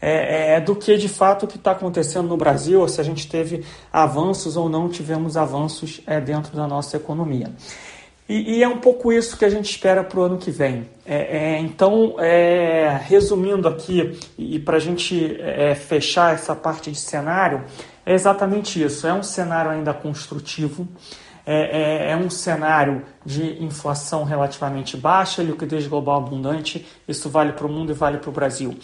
é, 0.00 0.54
é, 0.54 0.60
do 0.60 0.74
que 0.74 0.96
de 0.96 1.08
fato 1.08 1.46
que 1.46 1.56
está 1.56 1.72
acontecendo 1.72 2.28
no 2.28 2.36
Brasil, 2.36 2.80
ou 2.80 2.88
se 2.88 3.00
a 3.00 3.04
gente 3.04 3.28
teve 3.28 3.64
avanços 3.92 4.56
ou 4.56 4.68
não 4.68 4.88
tivemos 4.88 5.36
avanços 5.36 6.00
é, 6.06 6.20
dentro 6.20 6.56
da 6.56 6.66
nossa 6.66 6.96
economia. 6.96 7.50
E, 8.28 8.58
e, 8.58 8.62
é 8.62 8.68
um 8.68 8.78
pouco 8.78 9.12
isso 9.12 9.36
que 9.36 9.44
a 9.44 9.50
gente 9.50 9.68
espera 9.68 10.04
para 10.04 10.20
o 10.20 10.22
ano 10.22 10.38
que 10.38 10.52
vem. 10.52 10.88
É, 11.04 11.56
é, 11.56 11.58
então, 11.58 12.14
é, 12.20 12.96
resumindo 13.02 13.66
aqui, 13.66 14.16
e 14.38 14.56
para 14.60 14.76
a 14.76 14.80
gente 14.80 15.36
é, 15.40 15.74
fechar 15.74 16.32
essa 16.32 16.54
parte 16.54 16.92
de 16.92 16.98
cenário, 16.98 17.64
é 18.06 18.14
exatamente 18.14 18.80
isso. 18.80 19.04
É 19.04 19.12
um 19.12 19.22
cenário 19.24 19.72
ainda 19.72 19.92
construtivo. 19.92 20.86
é, 21.44 22.06
é, 22.06 22.10
é, 22.12 22.16
um 22.16 22.30
cenário 22.30 23.02
de 23.26 23.60
inflação 23.60 24.22
relativamente 24.22 24.96
baixa, 24.96 25.42
liquidez 25.42 25.88
global 25.88 26.18
abundante, 26.18 26.86
isso 27.08 27.28
vale 27.28 27.52
para 27.52 27.66
o 27.66 27.68
mundo 27.68 27.90
e 27.90 27.94
vale 27.94 28.18
para 28.18 28.30
o 28.30 28.32
Brasil. 28.32 28.78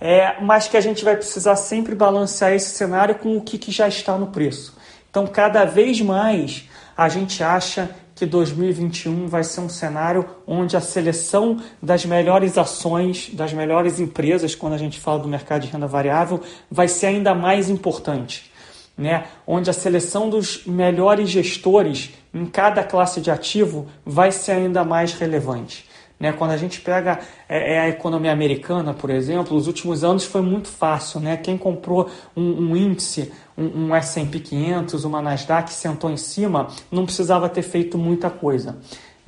É, 0.00 0.40
mas 0.40 0.68
que 0.68 0.76
a 0.76 0.80
gente 0.80 1.04
vai 1.04 1.16
precisar 1.16 1.56
sempre 1.56 1.94
balancear 1.94 2.52
esse 2.52 2.70
cenário 2.70 3.16
com 3.16 3.36
o 3.36 3.40
que, 3.40 3.58
que 3.58 3.72
já 3.72 3.88
está 3.88 4.16
no 4.16 4.28
preço. 4.28 4.76
Então, 5.10 5.26
cada 5.26 5.64
vez 5.64 6.00
mais 6.00 6.68
a 6.96 7.08
gente 7.08 7.42
acha 7.42 7.90
que 8.14 8.26
2021 8.26 9.28
vai 9.28 9.44
ser 9.44 9.60
um 9.60 9.68
cenário 9.68 10.26
onde 10.44 10.76
a 10.76 10.80
seleção 10.80 11.60
das 11.80 12.04
melhores 12.04 12.58
ações, 12.58 13.30
das 13.32 13.52
melhores 13.52 14.00
empresas, 14.00 14.56
quando 14.56 14.72
a 14.72 14.78
gente 14.78 14.98
fala 14.98 15.20
do 15.20 15.28
mercado 15.28 15.62
de 15.62 15.68
renda 15.68 15.86
variável, 15.86 16.40
vai 16.68 16.88
ser 16.88 17.06
ainda 17.06 17.32
mais 17.32 17.70
importante. 17.70 18.50
Né? 18.96 19.24
Onde 19.46 19.70
a 19.70 19.72
seleção 19.72 20.28
dos 20.28 20.66
melhores 20.66 21.30
gestores 21.30 22.10
em 22.34 22.44
cada 22.44 22.82
classe 22.82 23.20
de 23.20 23.30
ativo 23.30 23.86
vai 24.04 24.32
ser 24.32 24.52
ainda 24.52 24.82
mais 24.82 25.12
relevante. 25.12 25.87
Né? 26.18 26.32
Quando 26.32 26.50
a 26.50 26.56
gente 26.56 26.80
pega 26.80 27.20
é, 27.48 27.74
é, 27.74 27.78
a 27.80 27.88
economia 27.88 28.32
americana, 28.32 28.92
por 28.92 29.10
exemplo, 29.10 29.56
os 29.56 29.66
últimos 29.66 30.02
anos 30.02 30.24
foi 30.24 30.40
muito 30.40 30.68
fácil. 30.68 31.20
Né? 31.20 31.36
Quem 31.36 31.56
comprou 31.56 32.10
um, 32.36 32.70
um 32.70 32.76
índice, 32.76 33.32
um, 33.56 33.86
um 33.86 33.94
S&P 33.94 34.40
500, 34.40 35.04
uma 35.04 35.22
Nasdaq, 35.22 35.72
sentou 35.72 36.10
em 36.10 36.16
cima, 36.16 36.68
não 36.90 37.04
precisava 37.04 37.48
ter 37.48 37.62
feito 37.62 37.96
muita 37.96 38.28
coisa. 38.30 38.78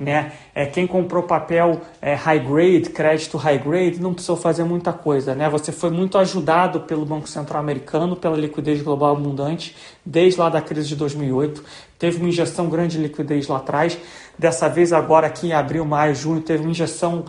Né? 0.01 0.31
É, 0.55 0.65
quem 0.65 0.87
comprou 0.87 1.21
papel 1.21 1.79
é, 2.01 2.15
high 2.15 2.39
grade, 2.39 2.89
crédito 2.89 3.37
high 3.37 3.59
grade, 3.59 4.01
não 4.01 4.15
precisou 4.15 4.35
fazer 4.35 4.63
muita 4.63 4.91
coisa. 4.91 5.35
Né? 5.35 5.47
Você 5.47 5.71
foi 5.71 5.91
muito 5.91 6.17
ajudado 6.17 6.79
pelo 6.81 7.05
Banco 7.05 7.29
Central 7.29 7.59
Americano, 7.59 8.15
pela 8.15 8.35
liquidez 8.35 8.81
global 8.81 9.15
abundante, 9.15 9.75
desde 10.03 10.39
lá 10.39 10.49
da 10.49 10.59
crise 10.59 10.87
de 10.87 10.95
2008. 10.95 11.63
Teve 11.99 12.17
uma 12.17 12.29
injeção 12.29 12.67
grande 12.67 12.97
de 12.97 13.03
liquidez 13.03 13.47
lá 13.47 13.57
atrás. 13.57 13.95
Dessa 14.39 14.67
vez, 14.67 14.91
agora 14.91 15.27
aqui 15.27 15.49
em 15.49 15.53
abril, 15.53 15.85
maio, 15.85 16.15
junho, 16.15 16.41
teve 16.41 16.63
uma 16.63 16.71
injeção 16.71 17.25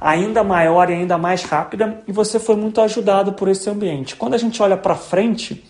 ainda 0.00 0.44
maior 0.44 0.88
e 0.88 0.92
ainda 0.92 1.18
mais 1.18 1.42
rápida. 1.42 2.04
E 2.06 2.12
você 2.12 2.38
foi 2.38 2.54
muito 2.54 2.80
ajudado 2.80 3.32
por 3.32 3.48
esse 3.48 3.68
ambiente. 3.68 4.14
Quando 4.14 4.34
a 4.34 4.38
gente 4.38 4.62
olha 4.62 4.76
para 4.76 4.94
frente 4.94 5.64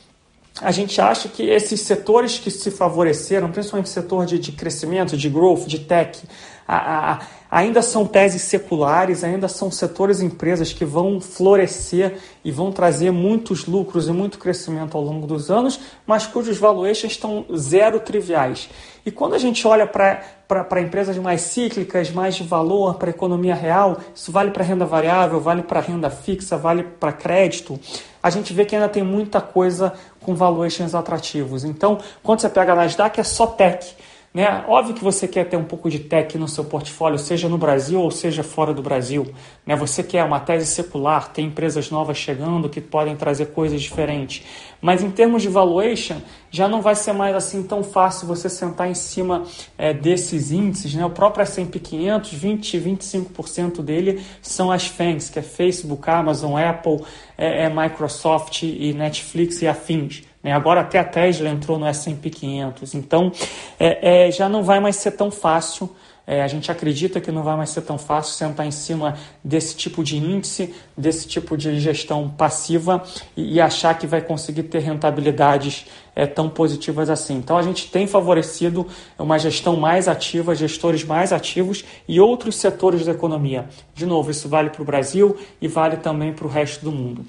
a 0.61 0.71
gente 0.71 1.01
acha 1.01 1.29
que 1.29 1.43
esses 1.43 1.81
setores 1.81 2.39
que 2.39 2.51
se 2.51 2.71
favoreceram, 2.71 3.51
principalmente 3.51 3.87
o 3.87 3.93
setor 3.93 4.27
de, 4.27 4.39
de 4.39 4.53
crescimento, 4.53 5.17
de 5.17 5.29
growth, 5.29 5.67
de 5.67 5.81
tech, 5.81 6.19
a, 6.67 7.13
a, 7.13 7.21
ainda 7.51 7.81
são 7.81 8.07
teses 8.07 8.43
seculares, 8.43 9.23
ainda 9.23 9.49
são 9.49 9.71
setores 9.71 10.21
e 10.21 10.25
empresas 10.25 10.73
que 10.73 10.85
vão 10.85 11.21
florescer 11.21 12.19
e 12.45 12.51
vão 12.51 12.73
trazer 12.73 13.11
muitos 13.11 13.67
lucros 13.67 14.09
e 14.09 14.13
muito 14.13 14.39
crescimento 14.39 14.97
ao 14.97 15.03
longo 15.03 15.27
dos 15.27 15.51
anos, 15.51 15.79
mas 16.07 16.27
cujos 16.27 16.59
valuations 16.59 17.13
estão 17.13 17.47
zero 17.57 18.01
triviais. 18.01 18.69
E 19.05 19.11
quando 19.11 19.35
a 19.35 19.39
gente 19.39 19.67
olha 19.67 19.87
para 19.87 20.81
empresas 20.81 21.17
mais 21.19 21.43
cíclicas, 21.43 22.11
mais 22.11 22.35
de 22.35 22.43
valor, 22.43 22.95
para 22.95 23.09
a 23.09 23.11
economia 23.11 23.55
real, 23.55 23.99
isso 24.13 24.33
vale 24.33 24.51
para 24.51 24.65
renda 24.65 24.85
variável, 24.85 25.41
vale 25.41 25.63
para 25.63 25.81
renda 25.81 26.11
fixa, 26.11 26.57
vale 26.57 26.83
para 26.83 27.13
crédito, 27.13 27.79
a 28.21 28.31
gente 28.31 28.53
vê 28.53 28.65
que 28.65 28.75
ainda 28.75 28.89
tem 28.89 29.05
muita 29.05 29.41
coisa 29.41 29.93
com 30.21 30.35
valuations 30.35 30.97
atrativos. 30.97 31.63
Então, 31.63 31.99
quando 32.25 32.41
você 32.41 32.49
pega 32.49 32.73
a 32.73 32.75
Nasdaq, 32.75 33.21
é 33.21 33.23
só 33.23 33.47
tech. 33.47 33.95
Né? 34.37 34.63
Óbvio 34.69 34.95
que 34.95 35.03
você 35.03 35.27
quer 35.27 35.49
ter 35.49 35.57
um 35.57 35.65
pouco 35.65 35.89
de 35.89 35.99
tech 35.99 36.37
no 36.37 36.47
seu 36.47 36.63
portfólio, 36.63 37.19
seja 37.19 37.49
no 37.49 37.57
Brasil 37.57 37.99
ou 37.99 38.11
seja 38.11 38.43
fora 38.43 38.75
do 38.75 38.83
Brasil. 38.83 39.27
Né? 39.65 39.75
Você 39.77 40.03
quer 40.03 40.23
uma 40.25 40.39
tese 40.39 40.67
secular, 40.67 41.33
tem 41.33 41.47
empresas 41.47 41.91
novas 41.91 42.19
chegando 42.19 42.69
que 42.69 42.79
podem 42.79 43.17
trazer 43.17 43.47
coisas 43.47 43.81
diferentes. 43.81 44.45
Mas 44.79 45.03
em 45.03 45.11
termos 45.11 45.41
de 45.41 45.49
valuation, 45.49 46.17
já 46.51 46.69
não 46.69 46.83
vai 46.83 46.95
ser 46.95 47.15
mais 47.15 47.35
assim 47.35 47.63
tão 47.63 47.83
fácil 47.83 48.29
você 48.29 48.51
sentar 48.51 48.91
em 48.91 48.95
cima 48.95 49.43
é, 49.79 49.95
desses 49.95 50.53
índices. 50.53 50.95
Né? 50.95 51.07
O 51.07 51.09
próprio 51.09 51.43
S&P 51.43 51.79
500, 51.79 52.33
20, 52.35 52.79
25% 52.79 53.83
dele 53.83 54.23
são 54.43 54.71
as 54.71 54.87
FANGs, 54.87 55.31
que 55.31 55.39
é 55.39 55.43
Facebook, 55.43 56.11
Amazon, 56.11 56.61
Apple, 56.63 57.01
é, 57.39 57.65
é 57.65 57.71
Microsoft 57.71 58.65
e 58.65 58.93
Netflix 58.93 59.63
e 59.63 59.67
afins. 59.67 60.25
Né? 60.47 60.53
Agora 60.53 60.83
até 60.83 61.01
a 61.01 61.05
Tesla 61.05 61.49
entrou 61.49 61.77
no 61.77 61.87
S&P 61.87 62.31
500. 62.31 62.95
Então 62.95 63.33
é, 63.81 64.29
é, 64.29 64.31
já 64.31 64.49
não 64.49 64.63
vai 64.63 64.79
mais 64.79 64.95
ser 64.95 65.11
tão 65.11 65.29
fácil. 65.29 65.91
É, 66.27 66.43
a 66.43 66.49
gente 66.49 66.73
acredita 66.73 67.21
que 67.21 67.31
não 67.31 67.45
vai 67.45 67.57
mais 67.57 67.71
ser 67.71 67.83
tão 67.83 67.97
fácil 67.97 68.35
sentar 68.35 68.67
em 68.67 68.73
cima 68.73 69.17
desse 69.45 69.77
tipo 69.77 70.03
de 70.03 70.17
índice, 70.17 70.75
desse 70.97 71.29
tipo 71.29 71.57
de 71.57 71.79
gestão 71.79 72.29
passiva 72.29 73.03
e, 73.37 73.55
e 73.55 73.61
achar 73.61 73.97
que 73.97 74.07
vai 74.07 74.21
conseguir 74.21 74.65
ter 74.65 74.81
rentabilidades 74.81 75.87
é, 76.17 76.27
tão 76.27 76.49
positivas 76.49 77.11
assim. 77.11 77.37
Então 77.37 77.57
a 77.57 77.63
gente 77.63 77.91
tem 77.91 78.09
favorecido 78.09 78.87
uma 79.17 79.39
gestão 79.39 79.77
mais 79.77 80.09
ativa, 80.09 80.55
gestores 80.55 81.05
mais 81.05 81.33
ativos 81.33 81.85
e 82.09 82.19
outros 82.19 82.57
setores 82.57 83.05
da 83.05 83.13
economia. 83.13 83.67
De 83.95 84.05
novo, 84.05 84.31
isso 84.31 84.49
vale 84.49 84.71
para 84.71 84.83
o 84.83 84.85
Brasil 84.85 85.37
e 85.61 85.69
vale 85.69 85.99
também 85.99 86.33
para 86.33 86.47
o 86.47 86.51
resto 86.51 86.85
do 86.85 86.91
mundo. 86.91 87.25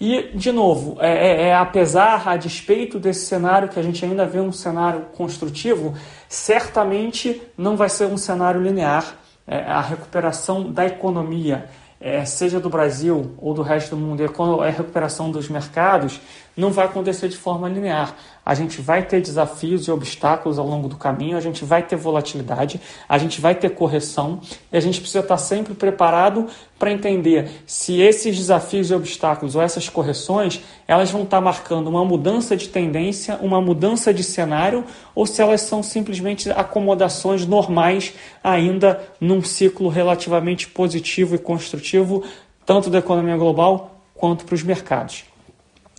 E, 0.00 0.30
de 0.32 0.52
novo, 0.52 0.96
é, 1.00 1.10
é, 1.10 1.48
é, 1.48 1.54
apesar, 1.56 2.28
a 2.28 2.36
despeito 2.36 3.00
desse 3.00 3.26
cenário, 3.26 3.68
que 3.68 3.80
a 3.80 3.82
gente 3.82 4.04
ainda 4.04 4.24
vê 4.24 4.38
um 4.38 4.52
cenário 4.52 5.06
construtivo, 5.16 5.94
certamente 6.28 7.40
não 7.56 7.76
vai 7.76 7.88
ser 7.88 8.06
um 8.06 8.16
cenário 8.16 8.60
linear. 8.60 9.16
É, 9.46 9.62
a 9.62 9.80
recuperação 9.80 10.70
da 10.70 10.84
economia, 10.84 11.70
é, 11.98 12.22
seja 12.26 12.60
do 12.60 12.68
Brasil 12.68 13.34
ou 13.38 13.54
do 13.54 13.62
resto 13.62 13.96
do 13.96 13.96
mundo, 13.96 14.22
a 14.62 14.68
recuperação 14.68 15.30
dos 15.30 15.48
mercados, 15.48 16.20
não 16.58 16.72
vai 16.72 16.86
acontecer 16.86 17.28
de 17.28 17.36
forma 17.36 17.68
linear. 17.68 18.16
A 18.44 18.52
gente 18.52 18.80
vai 18.80 19.06
ter 19.06 19.20
desafios 19.20 19.86
e 19.86 19.92
obstáculos 19.92 20.58
ao 20.58 20.66
longo 20.66 20.88
do 20.88 20.96
caminho, 20.96 21.36
a 21.36 21.40
gente 21.40 21.64
vai 21.64 21.84
ter 21.84 21.94
volatilidade, 21.94 22.80
a 23.08 23.16
gente 23.16 23.40
vai 23.40 23.54
ter 23.54 23.70
correção 23.70 24.40
e 24.72 24.76
a 24.76 24.80
gente 24.80 24.98
precisa 25.00 25.20
estar 25.20 25.38
sempre 25.38 25.72
preparado 25.72 26.48
para 26.76 26.90
entender 26.90 27.48
se 27.64 28.00
esses 28.00 28.36
desafios 28.36 28.90
e 28.90 28.94
obstáculos 28.94 29.54
ou 29.54 29.62
essas 29.62 29.88
correções 29.88 30.60
elas 30.88 31.12
vão 31.12 31.22
estar 31.22 31.40
marcando 31.40 31.86
uma 31.86 32.04
mudança 32.04 32.56
de 32.56 32.68
tendência, 32.68 33.38
uma 33.40 33.60
mudança 33.60 34.12
de 34.12 34.24
cenário 34.24 34.84
ou 35.14 35.26
se 35.26 35.40
elas 35.40 35.60
são 35.60 35.80
simplesmente 35.80 36.50
acomodações 36.50 37.46
normais 37.46 38.14
ainda 38.42 39.00
num 39.20 39.42
ciclo 39.42 39.88
relativamente 39.88 40.66
positivo 40.66 41.36
e 41.36 41.38
construtivo 41.38 42.24
tanto 42.66 42.90
da 42.90 42.98
economia 42.98 43.36
global 43.36 44.02
quanto 44.12 44.44
para 44.44 44.56
os 44.56 44.64
mercados. 44.64 45.24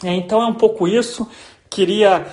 É, 0.04 0.14
então 0.14 0.42
é 0.42 0.46
um 0.46 0.54
pouco 0.54 0.88
isso. 0.88 1.28
Queria 1.70 2.28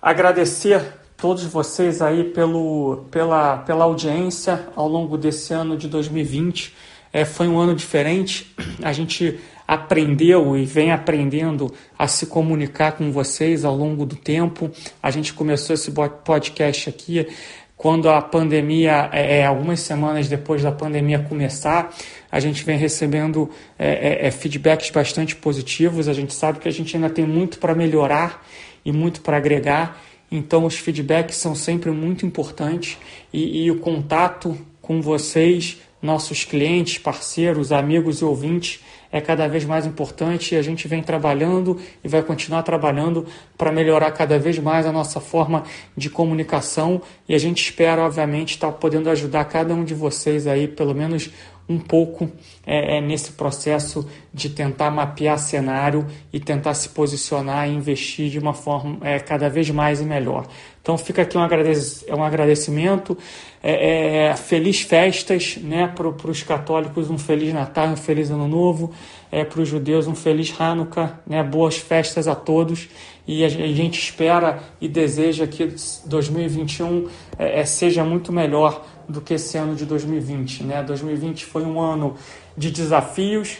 agradecer 0.00 0.82
todos 1.16 1.44
vocês 1.44 2.02
aí 2.02 2.24
pelo, 2.24 3.04
pela, 3.10 3.58
pela 3.58 3.84
audiência 3.84 4.68
ao 4.74 4.88
longo 4.88 5.16
desse 5.16 5.54
ano 5.54 5.76
de 5.76 5.86
2020. 5.88 6.74
É, 7.12 7.24
foi 7.24 7.46
um 7.46 7.58
ano 7.58 7.74
diferente. 7.74 8.52
A 8.82 8.92
gente 8.92 9.38
aprendeu 9.66 10.56
e 10.56 10.64
vem 10.64 10.90
aprendendo 10.90 11.72
a 11.96 12.08
se 12.08 12.26
comunicar 12.26 12.92
com 12.92 13.12
vocês 13.12 13.64
ao 13.64 13.76
longo 13.76 14.04
do 14.04 14.16
tempo. 14.16 14.70
A 15.02 15.10
gente 15.10 15.32
começou 15.32 15.74
esse 15.74 15.92
podcast 16.24 16.88
aqui 16.88 17.28
quando 17.76 18.08
a 18.08 18.22
pandemia, 18.22 19.10
é, 19.12 19.38
é, 19.38 19.46
algumas 19.46 19.80
semanas 19.80 20.28
depois 20.28 20.62
da 20.62 20.70
pandemia 20.70 21.18
começar, 21.18 21.92
a 22.30 22.38
gente 22.38 22.64
vem 22.64 22.78
recebendo 22.78 23.50
é, 23.78 24.24
é, 24.24 24.26
é 24.26 24.30
feedbacks 24.30 24.90
bastante 24.90 25.34
positivos. 25.34 26.08
A 26.08 26.12
gente 26.12 26.32
sabe 26.32 26.60
que 26.60 26.68
a 26.68 26.72
gente 26.72 26.94
ainda 26.94 27.10
tem 27.10 27.26
muito 27.26 27.58
para 27.58 27.74
melhorar 27.74 28.46
e 28.84 28.92
muito 28.92 29.20
para 29.20 29.36
agregar. 29.36 30.00
Então, 30.30 30.64
os 30.64 30.76
feedbacks 30.76 31.36
são 31.36 31.54
sempre 31.54 31.90
muito 31.90 32.24
importantes 32.24 32.96
e, 33.32 33.64
e 33.64 33.70
o 33.70 33.80
contato 33.80 34.56
com 34.80 35.02
vocês, 35.02 35.78
nossos 36.00 36.44
clientes, 36.44 36.98
parceiros, 36.98 37.70
amigos 37.70 38.20
e 38.20 38.24
ouvintes 38.24 38.80
é 39.12 39.20
cada 39.20 39.46
vez 39.46 39.64
mais 39.66 39.84
importante 39.84 40.54
e 40.54 40.58
a 40.58 40.62
gente 40.62 40.88
vem 40.88 41.02
trabalhando 41.02 41.78
e 42.02 42.08
vai 42.08 42.22
continuar 42.22 42.62
trabalhando 42.62 43.26
para 43.58 43.70
melhorar 43.70 44.10
cada 44.12 44.38
vez 44.38 44.58
mais 44.58 44.86
a 44.86 44.90
nossa 44.90 45.20
forma 45.20 45.64
de 45.94 46.08
comunicação. 46.08 47.02
E 47.28 47.34
a 47.34 47.38
gente 47.38 47.62
espera, 47.62 48.02
obviamente, 48.02 48.54
estar 48.54 48.72
tá 48.72 48.72
podendo 48.72 49.10
ajudar 49.10 49.44
cada 49.44 49.74
um 49.74 49.84
de 49.84 49.94
vocês 49.94 50.46
aí, 50.46 50.66
pelo 50.66 50.94
menos 50.94 51.30
um 51.68 51.78
pouco 51.78 52.30
é, 52.66 52.98
é, 52.98 53.00
nesse 53.00 53.32
processo 53.32 54.08
de 54.32 54.50
tentar 54.50 54.90
mapear 54.90 55.38
cenário 55.38 56.06
e 56.32 56.40
tentar 56.40 56.74
se 56.74 56.88
posicionar 56.88 57.68
e 57.68 57.72
investir 57.72 58.30
de 58.30 58.38
uma 58.38 58.52
forma 58.52 58.98
é, 59.02 59.18
cada 59.18 59.48
vez 59.48 59.70
mais 59.70 60.00
e 60.00 60.04
melhor. 60.04 60.46
Então 60.80 60.98
fica 60.98 61.22
aqui 61.22 61.38
um, 61.38 61.40
agradec 61.40 61.78
um 62.10 62.24
agradecimento, 62.24 63.16
é, 63.62 64.30
é, 64.30 64.36
feliz 64.36 64.80
festas 64.80 65.56
né, 65.62 65.86
para 65.86 66.30
os 66.30 66.42
católicos, 66.42 67.08
um 67.08 67.18
feliz 67.18 67.54
Natal, 67.54 67.88
um 67.88 67.96
feliz 67.96 68.30
Ano 68.30 68.48
Novo, 68.48 68.92
é, 69.30 69.44
para 69.44 69.60
os 69.60 69.68
judeus 69.68 70.08
um 70.08 70.14
feliz 70.14 70.52
Hanukkah, 70.58 71.20
né, 71.26 71.42
boas 71.42 71.76
festas 71.76 72.26
a 72.26 72.34
todos 72.34 72.88
e 73.26 73.44
a 73.44 73.48
gente 73.48 74.00
espera 74.00 74.62
e 74.80 74.88
deseja 74.88 75.46
que 75.46 75.74
2021 76.06 77.08
é, 77.38 77.60
é, 77.60 77.64
seja 77.64 78.04
muito 78.04 78.32
melhor 78.32 78.84
do 79.12 79.20
que 79.20 79.34
esse 79.34 79.56
ano 79.56 79.74
de 79.74 79.84
2020. 79.84 80.64
Né? 80.64 80.82
2020 80.82 81.44
foi 81.44 81.64
um 81.64 81.80
ano 81.80 82.16
de 82.56 82.70
desafios, 82.70 83.58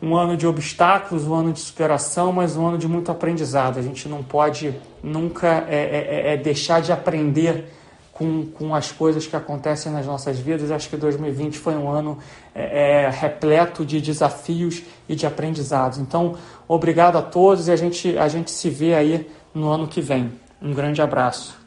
um 0.00 0.16
ano 0.16 0.36
de 0.36 0.46
obstáculos, 0.46 1.26
um 1.26 1.34
ano 1.34 1.52
de 1.52 1.60
superação, 1.60 2.32
mas 2.32 2.56
um 2.56 2.66
ano 2.66 2.78
de 2.78 2.86
muito 2.86 3.10
aprendizado. 3.10 3.78
A 3.78 3.82
gente 3.82 4.08
não 4.08 4.22
pode 4.22 4.74
nunca 5.02 5.66
é, 5.68 5.76
é, 5.76 6.30
é, 6.30 6.34
é 6.34 6.36
deixar 6.36 6.80
de 6.80 6.92
aprender 6.92 7.66
com, 8.14 8.46
com 8.46 8.74
as 8.74 8.92
coisas 8.92 9.26
que 9.26 9.34
acontecem 9.34 9.90
nas 9.90 10.06
nossas 10.06 10.38
vidas. 10.38 10.70
Acho 10.70 10.88
que 10.88 10.96
2020 10.96 11.58
foi 11.58 11.74
um 11.74 11.90
ano 11.90 12.18
é, 12.54 13.04
é, 13.04 13.10
repleto 13.10 13.84
de 13.84 14.00
desafios 14.00 14.82
e 15.08 15.14
de 15.14 15.26
aprendizados. 15.26 15.98
Então, 15.98 16.36
obrigado 16.68 17.18
a 17.18 17.22
todos 17.22 17.68
e 17.68 17.72
a 17.72 17.76
gente, 17.76 18.16
a 18.16 18.28
gente 18.28 18.50
se 18.50 18.70
vê 18.70 18.94
aí 18.94 19.28
no 19.52 19.68
ano 19.68 19.88
que 19.88 20.00
vem. 20.00 20.32
Um 20.62 20.72
grande 20.72 21.02
abraço. 21.02 21.63